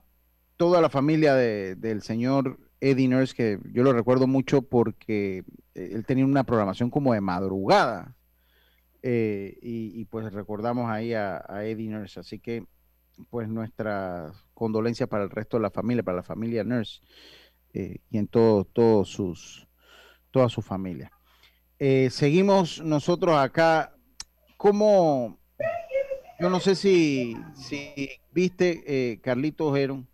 [0.57, 5.43] toda la familia del señor Eddie Nurse, que yo lo recuerdo mucho porque
[5.75, 8.15] eh, él tenía una programación como de madrugada,
[9.07, 12.65] eh, y, pues recordamos ahí a Eddie Nurse, así que
[13.29, 17.01] pues nuestra condolencia para el resto de la familia, para la familia Nurse
[17.73, 19.67] eh, y en todo, sus,
[20.31, 21.11] toda su familia.
[21.79, 23.93] Eh, seguimos nosotros acá,
[24.57, 25.39] como,
[26.39, 30.07] yo no sé si, si viste, eh, Carlitos Heron,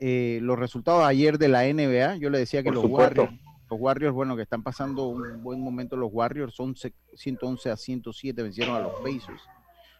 [0.00, 3.32] los resultados ayer de la NBA, yo le decía que los Warriors,
[3.70, 6.74] los Warriors, bueno, que están pasando un buen momento los Warriors, son
[7.14, 9.40] 111 a 107 vencieron a los Pacers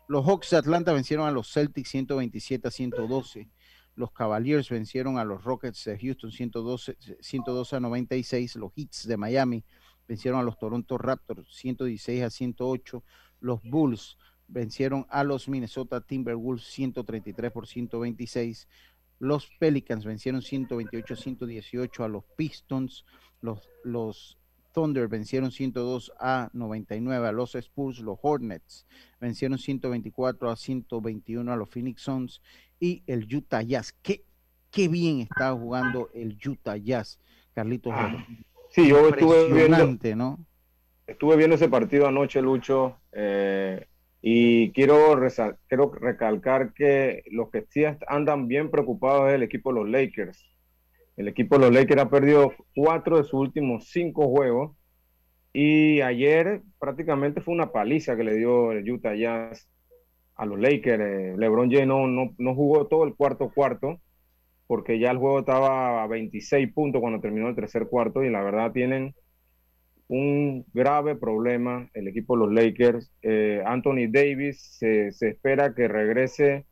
[0.07, 3.48] Los Hawks de Atlanta vencieron a los Celtics 127 a 112.
[3.96, 8.57] Los Cavaliers vencieron a los Rockets de Houston 112, 112 a 96.
[8.57, 9.64] Los Heats de Miami
[10.07, 13.02] vencieron a los Toronto Raptors 116 a 108.
[13.40, 18.68] Los Bulls vencieron a los Minnesota Timberwolves 133 por 126.
[19.20, 23.07] Los Pelicans vencieron 128 a 118 a los Pistons.
[23.40, 24.38] Los
[24.75, 28.01] Thunder vencieron 102 a 99 a los Spurs.
[28.01, 28.87] Los Hornets
[29.20, 32.43] vencieron 124 a 121 a los Phoenix Suns.
[32.79, 33.95] Y el Utah Jazz.
[34.03, 34.25] Qué,
[34.70, 37.18] qué bien está jugando el Utah Jazz,
[37.55, 37.95] Carlitos.
[37.97, 38.27] Ah,
[38.70, 40.45] sí, yo estuve viendo, ¿no?
[41.07, 42.99] estuve viendo ese partido anoche, Lucho.
[43.12, 43.87] Eh,
[44.22, 45.20] y quiero,
[45.68, 50.53] quiero recalcar que los que sí andan bien preocupados es el equipo de los Lakers.
[51.16, 54.76] El equipo de los Lakers ha perdido cuatro de sus últimos cinco juegos.
[55.52, 59.68] Y ayer prácticamente fue una paliza que le dio el Utah Jazz
[60.36, 61.00] a los Lakers.
[61.00, 64.00] Eh, LeBron James no, no, jugó todo el cuarto cuarto
[64.66, 68.42] porque ya el juego estaba a 26 puntos cuando terminó el tercer cuarto y la
[68.42, 69.14] verdad tienen
[70.08, 73.12] un grave problema el equipo de los Lakers.
[73.22, 76.66] Eh, Anthony Davis se, espera que regrese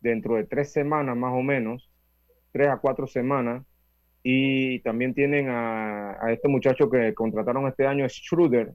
[0.00, 1.90] dentro de tres semanas más o menos,
[2.56, 3.64] tres a cuatro semanas.
[4.22, 8.72] Y también tienen a, este muchacho que contrataron este año, Schroeder,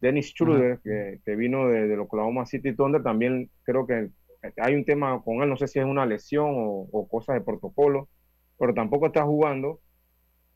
[0.00, 3.02] Dennis Schroeder, que, vino de, de Oklahoma City Thunder.
[3.02, 4.08] También creo que
[4.56, 7.40] hay un tema con él, no sé si es una lesión o, o cosas de
[7.42, 8.08] protocolo,
[8.58, 9.80] pero tampoco está jugando.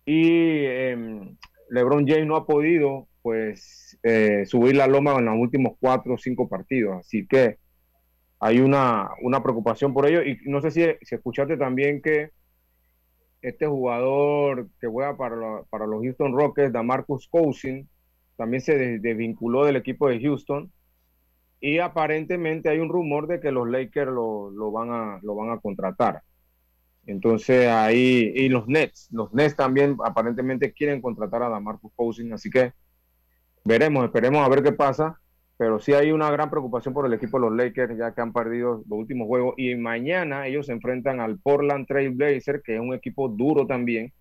[0.06, 1.36] Y em,
[1.68, 6.18] LeBron James no ha podido pues eh, subir la loma en los últimos cuatro o
[6.18, 7.00] cinco partidos.
[7.00, 7.58] Así que
[8.40, 10.22] hay una, una preocupación por ello.
[10.22, 12.30] Y no sé si, si escuchaste también que
[13.42, 17.88] este jugador que juega para, para los Houston Rockets, Damarcus Cousin,
[18.36, 20.72] también se desvinculó del equipo de Houston.
[21.60, 25.50] Y aparentemente hay un rumor de que los Lakers lo, lo, van, a, lo van
[25.50, 26.22] a contratar.
[27.06, 32.48] Entonces ahí, y los Nets, los Nets también aparentemente quieren contratar a Damarcus Cousins, así
[32.48, 32.72] que
[33.64, 35.20] veremos, esperemos a ver qué pasa,
[35.62, 38.32] pero sí hay una gran preocupación por el equipo de los Lakers, ya que han
[38.32, 42.80] perdido los últimos juegos, y mañana ellos se enfrentan al Portland Trail Blazer, que es
[42.80, 44.12] un equipo duro también,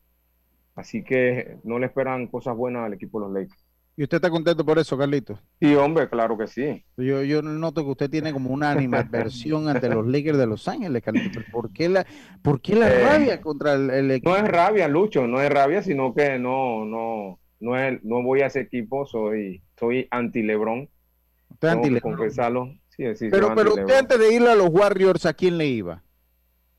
[0.76, 3.66] así que no le esperan cosas buenas al equipo de los Lakers.
[3.98, 5.39] ¿Y usted está contento por eso, Carlito?
[5.60, 6.86] Sí, hombre, claro que sí.
[6.96, 11.02] Yo, yo noto que usted tiene como una animadversión ante los Lakers de Los Ángeles,
[11.02, 11.39] Carlito.
[11.52, 12.06] ¿Por qué la,
[12.44, 14.30] por qué la eh, rabia contra el, equipo?
[14.30, 18.42] No es rabia, Lucho, no es rabia, sino que no, no, no, es, no voy
[18.42, 20.88] a ese equipo, soy, soy anti-Lebrón.
[21.62, 22.82] Usted.
[22.89, 26.03] Sí, sí, pero, pero usted antes de ir a los Warriors, ¿a quién le iba?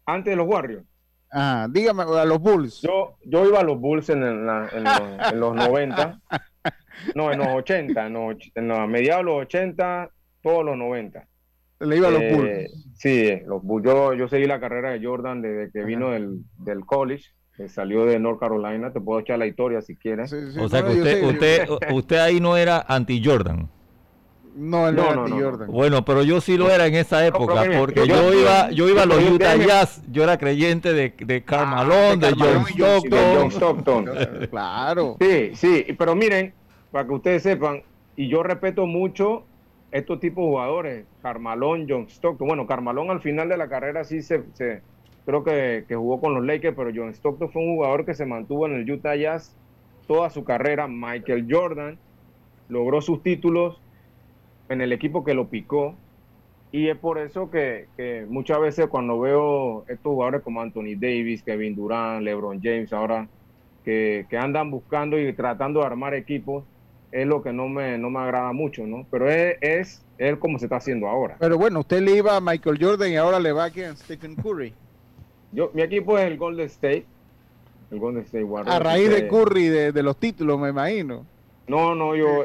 [0.05, 0.85] Antes de los Warriors.
[1.33, 2.83] Ah, dígame, a los Bulls.
[2.83, 6.21] Yo, yo iba a los Bulls en, en, los, en los 90.
[7.15, 10.11] No, en los 80, en los, en mediados de los 80,
[10.43, 11.27] todos los 90.
[11.81, 12.51] Le iba a los Bulls.
[12.51, 16.85] Eh, sí, los Yo, yo seguí la carrera de Jordan desde que vino del, del
[16.85, 17.25] college,
[17.57, 18.93] que salió de North Carolina.
[18.93, 20.33] Te puedo echar la historia si quieres.
[20.33, 23.69] o sea que usted, usted, usted ahí no era anti-Jordan.
[24.55, 25.71] No, no, no, Jordan.
[25.71, 29.07] Bueno, pero yo sí lo era en esa época, porque yo, iba, yo iba a
[29.07, 33.11] los Utah Jazz, yo era creyente de, de Carmalón, ah, de, John Stockton.
[33.11, 34.11] De John Stockton.
[34.51, 35.17] claro.
[35.21, 36.53] Sí, sí, pero miren,
[36.91, 37.83] para que ustedes sepan,
[38.15, 39.45] y yo respeto mucho
[39.93, 42.47] estos tipos de jugadores, Carmalón, John Stockton.
[42.47, 44.43] Bueno, Carmalón al final de la carrera sí se,
[45.27, 48.67] creo que, jugó con los Lakers, pero John Stockton fue un jugador que se mantuvo
[48.67, 49.55] en el Utah Jazz
[50.07, 50.89] toda su carrera.
[50.89, 51.99] Michael Jordan
[52.69, 53.82] logró sus títulos
[54.69, 55.95] en el equipo que lo picó.
[56.71, 57.87] Y es por eso que,
[58.29, 63.29] muchas veces cuando veo estos jugadores como Anthony Davis, Kevin Durant, LeBron James, ahora
[63.85, 66.65] que, que andan buscando y tratando de armar equipos,
[67.13, 69.07] es lo que no me, no me agrada mucho, ¿no?
[69.11, 71.37] Pero es, es, como se está haciendo ahora.
[71.39, 74.73] Pero bueno, usted le iba a Michael Jordan y ahora le va a Stephen Curry.
[75.53, 77.05] Yo, mi equipo es el Golden State.
[77.91, 78.75] El Golden State Warriors.
[78.75, 81.27] A raíz de Curry, de, de los títulos, me imagino.
[81.73, 82.45] No, no, yo.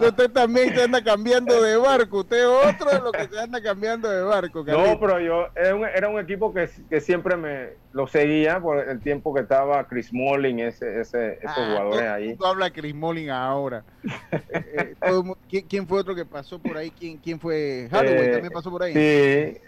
[0.00, 2.20] usted también se anda cambiando de barco.
[2.20, 4.64] Usted es otro de los que se anda cambiando de barco.
[4.66, 9.34] No, pero yo era un, equipo que, que, siempre me lo seguía por el tiempo
[9.34, 12.36] que estaba Chris Molling, ese, ese, esos ah, jugadores ahí.
[12.36, 13.84] Tú habla Chris Molling ahora.
[14.50, 16.90] Eh, eh, ¿quién, fue otro que pasó por ahí?
[16.90, 17.88] ¿Quién, quién fue?
[17.90, 18.92] Hardaway eh, también pasó por ahí.
[18.92, 19.58] Sí,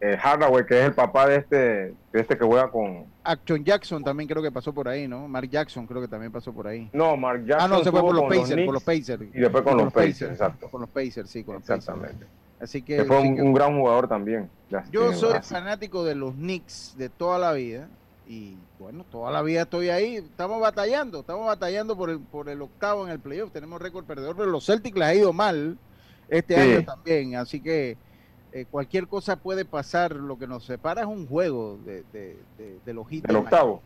[0.00, 1.56] Hardaway, que es el papá de este,
[2.12, 5.28] de este que juega con Action Jackson también creo que pasó por ahí, ¿no?
[5.28, 6.88] Mark Jackson creo que también pasó por ahí.
[6.92, 7.72] No, Mark Jackson.
[7.72, 9.22] Ah, no, se fue por los Pacers, por los Pacers.
[9.34, 10.68] Y después con, los, Pacers, exacto.
[10.70, 12.26] Con los Pacers, sí, con los Exactamente.
[12.60, 14.50] Así que, fue un, gran jugador también.
[14.90, 17.88] Yo soy fanático de los Knicks de toda la vida
[18.26, 20.16] y bueno, toda la vida estoy ahí.
[20.16, 23.52] Estamos batallando, estamos batallando por el, por el octavo en el playoff.
[23.52, 25.78] Tenemos récord perdedor, pero los Celtics les ha ido mal
[26.28, 27.96] Este año también, así que
[28.52, 30.14] eh, cualquier cosa puede pasar.
[30.14, 33.28] Lo que nos separa es un juego de, de, los hits.
[33.28, 33.82] El octavo.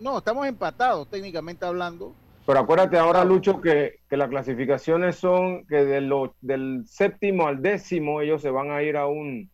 [0.00, 2.14] no, estamos empatados técnicamente hablando.
[2.48, 8.40] Pero acuérdate ahora, Lucho, que, las clasificaciones son que de del séptimo al décimo ellos
[8.40, 9.50] se van a ir a un,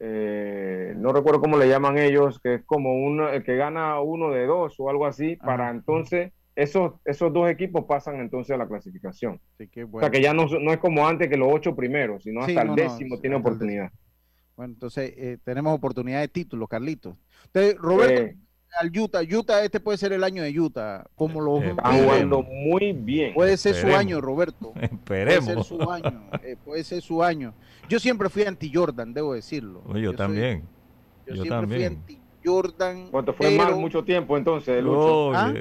[0.00, 4.32] eh, no recuerdo cómo le llaman ellos, que es como uno, el que gana uno
[4.32, 8.66] de dos o algo así, para entonces esos, esos dos equipos pasan entonces a la
[8.66, 9.40] clasificación.
[9.92, 12.62] O sea que ya no, no, es como antes que los ocho primeros, sino hasta
[12.62, 13.92] el décimo tiene oportunidad.
[14.56, 17.14] Bueno, entonces eh, tenemos oportunidad de título, Carlitos.
[17.44, 18.36] Entonces, Roberto, eh,
[18.78, 22.92] al Utah, Utah, este puede ser el año de Utah, como lo está jugando muy
[22.92, 23.34] bien.
[23.34, 24.72] Puede ser su año, Roberto.
[24.80, 25.44] Esperemos.
[25.44, 26.22] Puede ser su año.
[26.64, 27.54] puede ser su año.
[27.88, 29.82] Yo siempre fui anti-Jordan, debo decirlo.
[29.94, 30.64] yo, también.
[31.26, 31.78] yo, siempre también.
[31.78, 33.08] fui anti-Jordan.
[33.10, 35.32] ¿Cuánto fue mal mucho tiempo entonces, Lucho?
[35.34, 35.54] ¿Ah?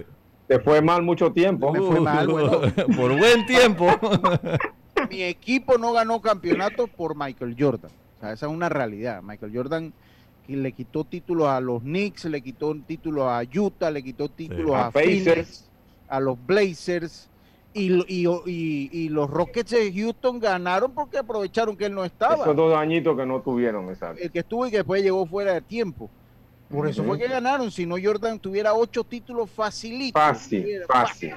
[0.47, 1.71] Te fue mal mucho tiempo.
[1.73, 2.27] Me fue mal,
[2.95, 3.87] por buen tiempo.
[5.09, 7.91] Mi equipo no ganó campeonato por Michael Jordan.
[8.17, 9.21] O sea, esa es una realidad.
[9.21, 9.93] Michael Jordan
[10.55, 14.87] le quitó títulos a los Knicks, le quitó títulos a Utah, le quitó títulos a,
[14.87, 15.69] a Phoenix,
[16.07, 17.29] a los Blazers
[17.77, 22.43] y, los Rockets de Houston ganaron porque aprovecharon que él no estaba.
[22.43, 24.21] Esos dos añitos que no tuvieron, exacto.
[24.21, 26.09] El que estuvo y que después llegó fuera de tiempo.
[26.69, 27.71] Por eso fue que ganaron.
[27.71, 30.21] Si no, Jordan tuviera ocho títulos facilitos.
[30.21, 31.33] Fácil, fácil.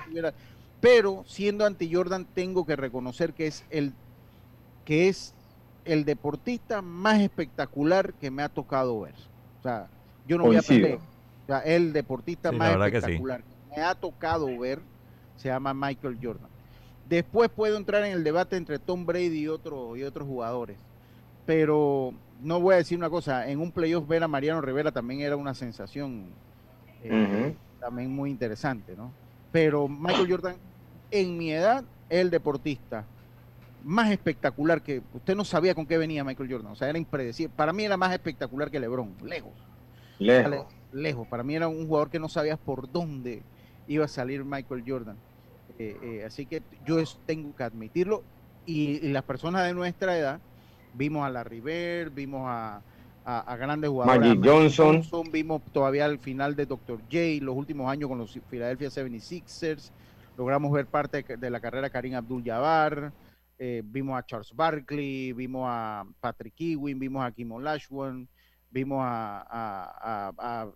[0.80, 3.92] pero siendo anti Jordan, tengo que reconocer que es el
[4.84, 5.34] que es
[5.84, 9.14] el deportista más espectacular que me ha tocado ver.
[9.58, 9.88] O sea,
[10.26, 10.96] yo no voy a perder.
[10.96, 14.80] O sea, el deportista más espectacular que me ha tocado ver
[15.36, 16.48] se llama Michael Jordan.
[17.08, 20.76] Después puedo entrar en el debate entre Tom Brady y, otro, y otros jugadores,
[21.44, 25.20] pero no voy a decir una cosa, en un playoff ver a Mariano Rivera también
[25.20, 26.26] era una sensación
[27.02, 29.10] eh, también muy interesante, ¿no?
[29.50, 30.56] Pero Michael Jordan,
[31.10, 33.04] en mi edad, es el deportista
[33.84, 37.52] más espectacular que usted no sabía con qué venía Michael Jordan, o sea, era impredecible.
[37.54, 39.52] Para mí era más espectacular que LeBron, lejos.
[40.18, 40.66] Lejos.
[40.92, 41.26] Lejos.
[41.28, 43.42] Para mí era un jugador que no sabías por dónde
[43.88, 45.16] iba a salir Michael Jordan.
[45.78, 48.22] Eh, eh, así que yo tengo que admitirlo.
[48.66, 50.40] Y, las personas de nuestra edad,
[50.94, 52.82] vimos a la River, vimos a,
[53.56, 54.20] grandes jugadores.
[54.20, 55.02] Magic Johnson.
[55.32, 56.98] Vimos todavía al final de Dr.
[57.10, 59.90] J, los últimos años con los Philadelphia 76ers.
[60.36, 63.12] Logramos ver parte de la carrera de Karim Abdul-Jabbar.
[63.62, 68.26] Eh, vimos a Charles Barkley, vimos a Patrick Ewing, vimos a Kim Olajuwon,
[68.70, 70.72] vimos a,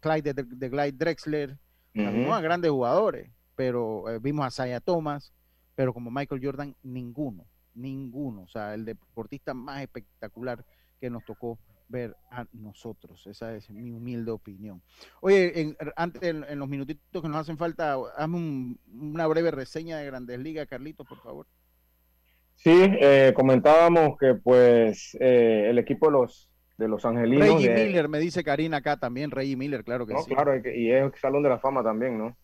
[0.00, 1.58] Clyde de, Clyde Drexler,
[1.92, 5.32] vimos a grandes jugadores pero eh, vimos a Saya Thomas,
[5.74, 7.44] pero como Michael Jordan, ninguno,
[7.74, 8.42] ninguno.
[8.42, 10.64] O sea, el deportista más espectacular
[11.00, 13.26] que nos tocó ver a nosotros.
[13.26, 14.80] Esa es mi humilde opinión.
[15.20, 20.06] Oye, en, antes, en, los minutitos que nos hacen falta, hazme una breve reseña de
[20.06, 21.48] Grandes Ligas, Carlitos, por favor.
[22.58, 27.48] Sí, eh, comentábamos que pues eh, el equipo de los de los angelinos.
[27.48, 30.32] Reggie Miller, me dice Karina acá también, Reggie Miller, claro que sí.
[30.32, 32.36] Claro, y es Salón de la Fama también, ¿no?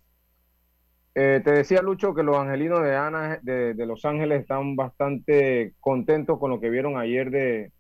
[1.15, 6.41] Eh, te decía, Lucho, que los angelinos de, Ana, de, Los Ángeles están bastante contentos
[6.41, 7.73] con lo que vieron ayer de,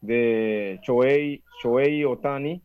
[0.00, 2.64] de Shohei Otani,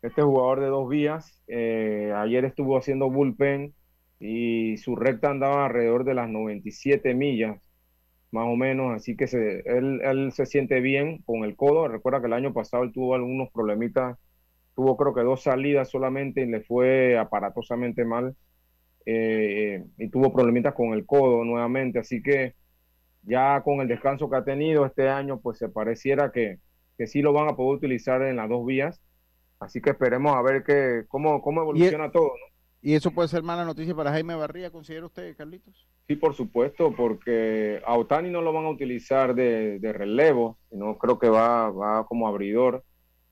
[0.00, 1.42] este jugador de dos vías.
[1.48, 3.74] Eh, ayer estuvo haciendo bullpen
[4.18, 7.71] y su recta andaba alrededor de las 97 millas,
[8.32, 8.94] más o menos.
[8.96, 11.88] Así que se, él, él se siente bien con el codo.
[11.88, 14.18] Recuerda que el año pasado él tuvo algunos problemitas,
[14.74, 18.36] tuvo creo que dos salidas solamente y le fue aparatosamente mal
[19.06, 22.54] eh, y tuvo problemitas con el codo nuevamente, así que
[23.22, 26.58] ya con el descanso que ha tenido este año, pues se pareciera que,
[26.98, 29.00] que sí lo van a poder utilizar en las dos vías,
[29.60, 32.32] así que esperemos a ver que, cómo, cómo evoluciona todo.
[32.82, 35.86] ¿Y eso puede ser mala noticia para Jaime Barría, considera usted, Carlitos?
[36.08, 40.98] Sí, por supuesto, porque a Otani no lo van a utilizar de, de relevo, no
[40.98, 42.84] creo que va, va como abridor,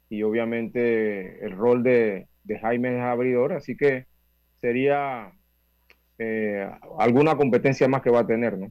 [0.09, 4.07] y obviamente el rol de, de Jaime es abridor, así que
[4.61, 5.33] sería
[6.19, 8.71] eh, alguna competencia más que va a tener, ¿no?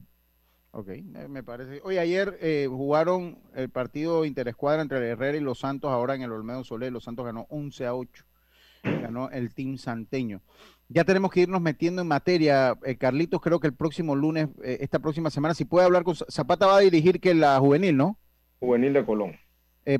[0.72, 0.88] Ok,
[1.28, 1.80] me parece.
[1.82, 6.22] Oye, ayer eh, jugaron el partido interescuadra entre el Herrera y los Santos, ahora en
[6.22, 6.92] el Olmedo Soler.
[6.92, 8.24] Los Santos ganó 11 a 8.
[8.82, 10.40] Ganó el Team Santeño.
[10.88, 12.76] Ya tenemos que irnos metiendo en materia.
[12.84, 16.66] Eh, Carlitos, creo que el próximo lunes, esta próxima semana, si puede hablar con Zapata,
[16.66, 18.18] va a dirigir que la juvenil, ¿no?
[18.58, 19.36] Juvenil de Colón.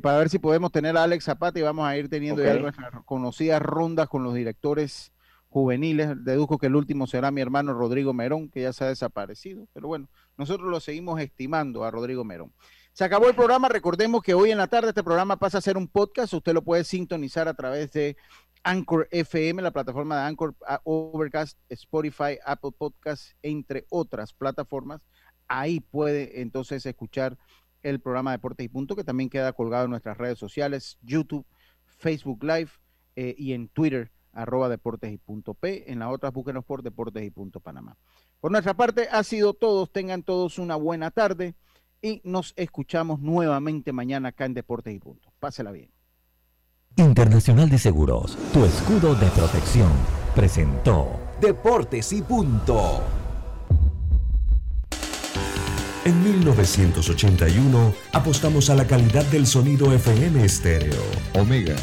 [0.03, 2.91] para ver si podemos tener a Alex Zapata y vamos a ir teniendo ya nuestras
[3.05, 5.13] conocidas rondas con los directores
[5.51, 6.25] juveniles.
[6.25, 9.67] Deduzco que el último será mi hermano Rodrigo Merón, que ya se ha desaparecido.
[9.75, 10.09] Pero bueno,
[10.39, 12.53] nosotros lo seguimos estimando a Rodrigo Merón.
[12.93, 13.69] Se acabó el programa.
[13.69, 16.33] Recordemos que hoy en la tarde este programa pasa a ser un podcast.
[16.33, 18.17] Usted lo puede sintonizar a través de
[18.63, 20.55] Anchor FM, la plataforma de Anchor,
[20.85, 25.01] Overcast, Spotify, Apple Podcast, entre otras plataformas.
[25.49, 27.37] ahí puede entonces escuchar
[27.83, 31.47] el programa Deportes y Punto, que también queda colgado en nuestras redes sociales, YouTube,
[31.87, 32.71] Facebook Live
[33.17, 35.91] eh, y en Twitter, arroba Deportes y Punto P.
[35.91, 37.97] En las otras, búsquenos por Deportes y Punto Panamá.
[38.41, 39.87] Por nuestra parte, ha sido todo.
[39.87, 41.55] Tengan todos una buena tarde
[42.03, 45.33] y nos escuchamos nuevamente mañana acá en Deportes y Punto.
[45.41, 45.91] Pásela bien.
[46.97, 49.91] Internacional de Seguros, tu escudo de protección,
[50.35, 53.03] presentó Deportes y Punto.
[56.05, 61.01] En 1981 apostamos a la calidad del sonido FM estéreo.
[61.35, 61.77] Omega.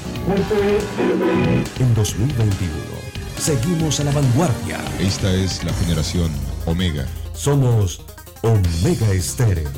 [1.80, 2.74] En 2021
[3.38, 4.80] seguimos a la vanguardia.
[4.99, 6.32] Esta es la generación
[6.66, 7.05] Omega.
[7.34, 8.01] Somos
[8.41, 9.70] Omega Estéreo.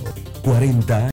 [0.43, 1.07] 40 años.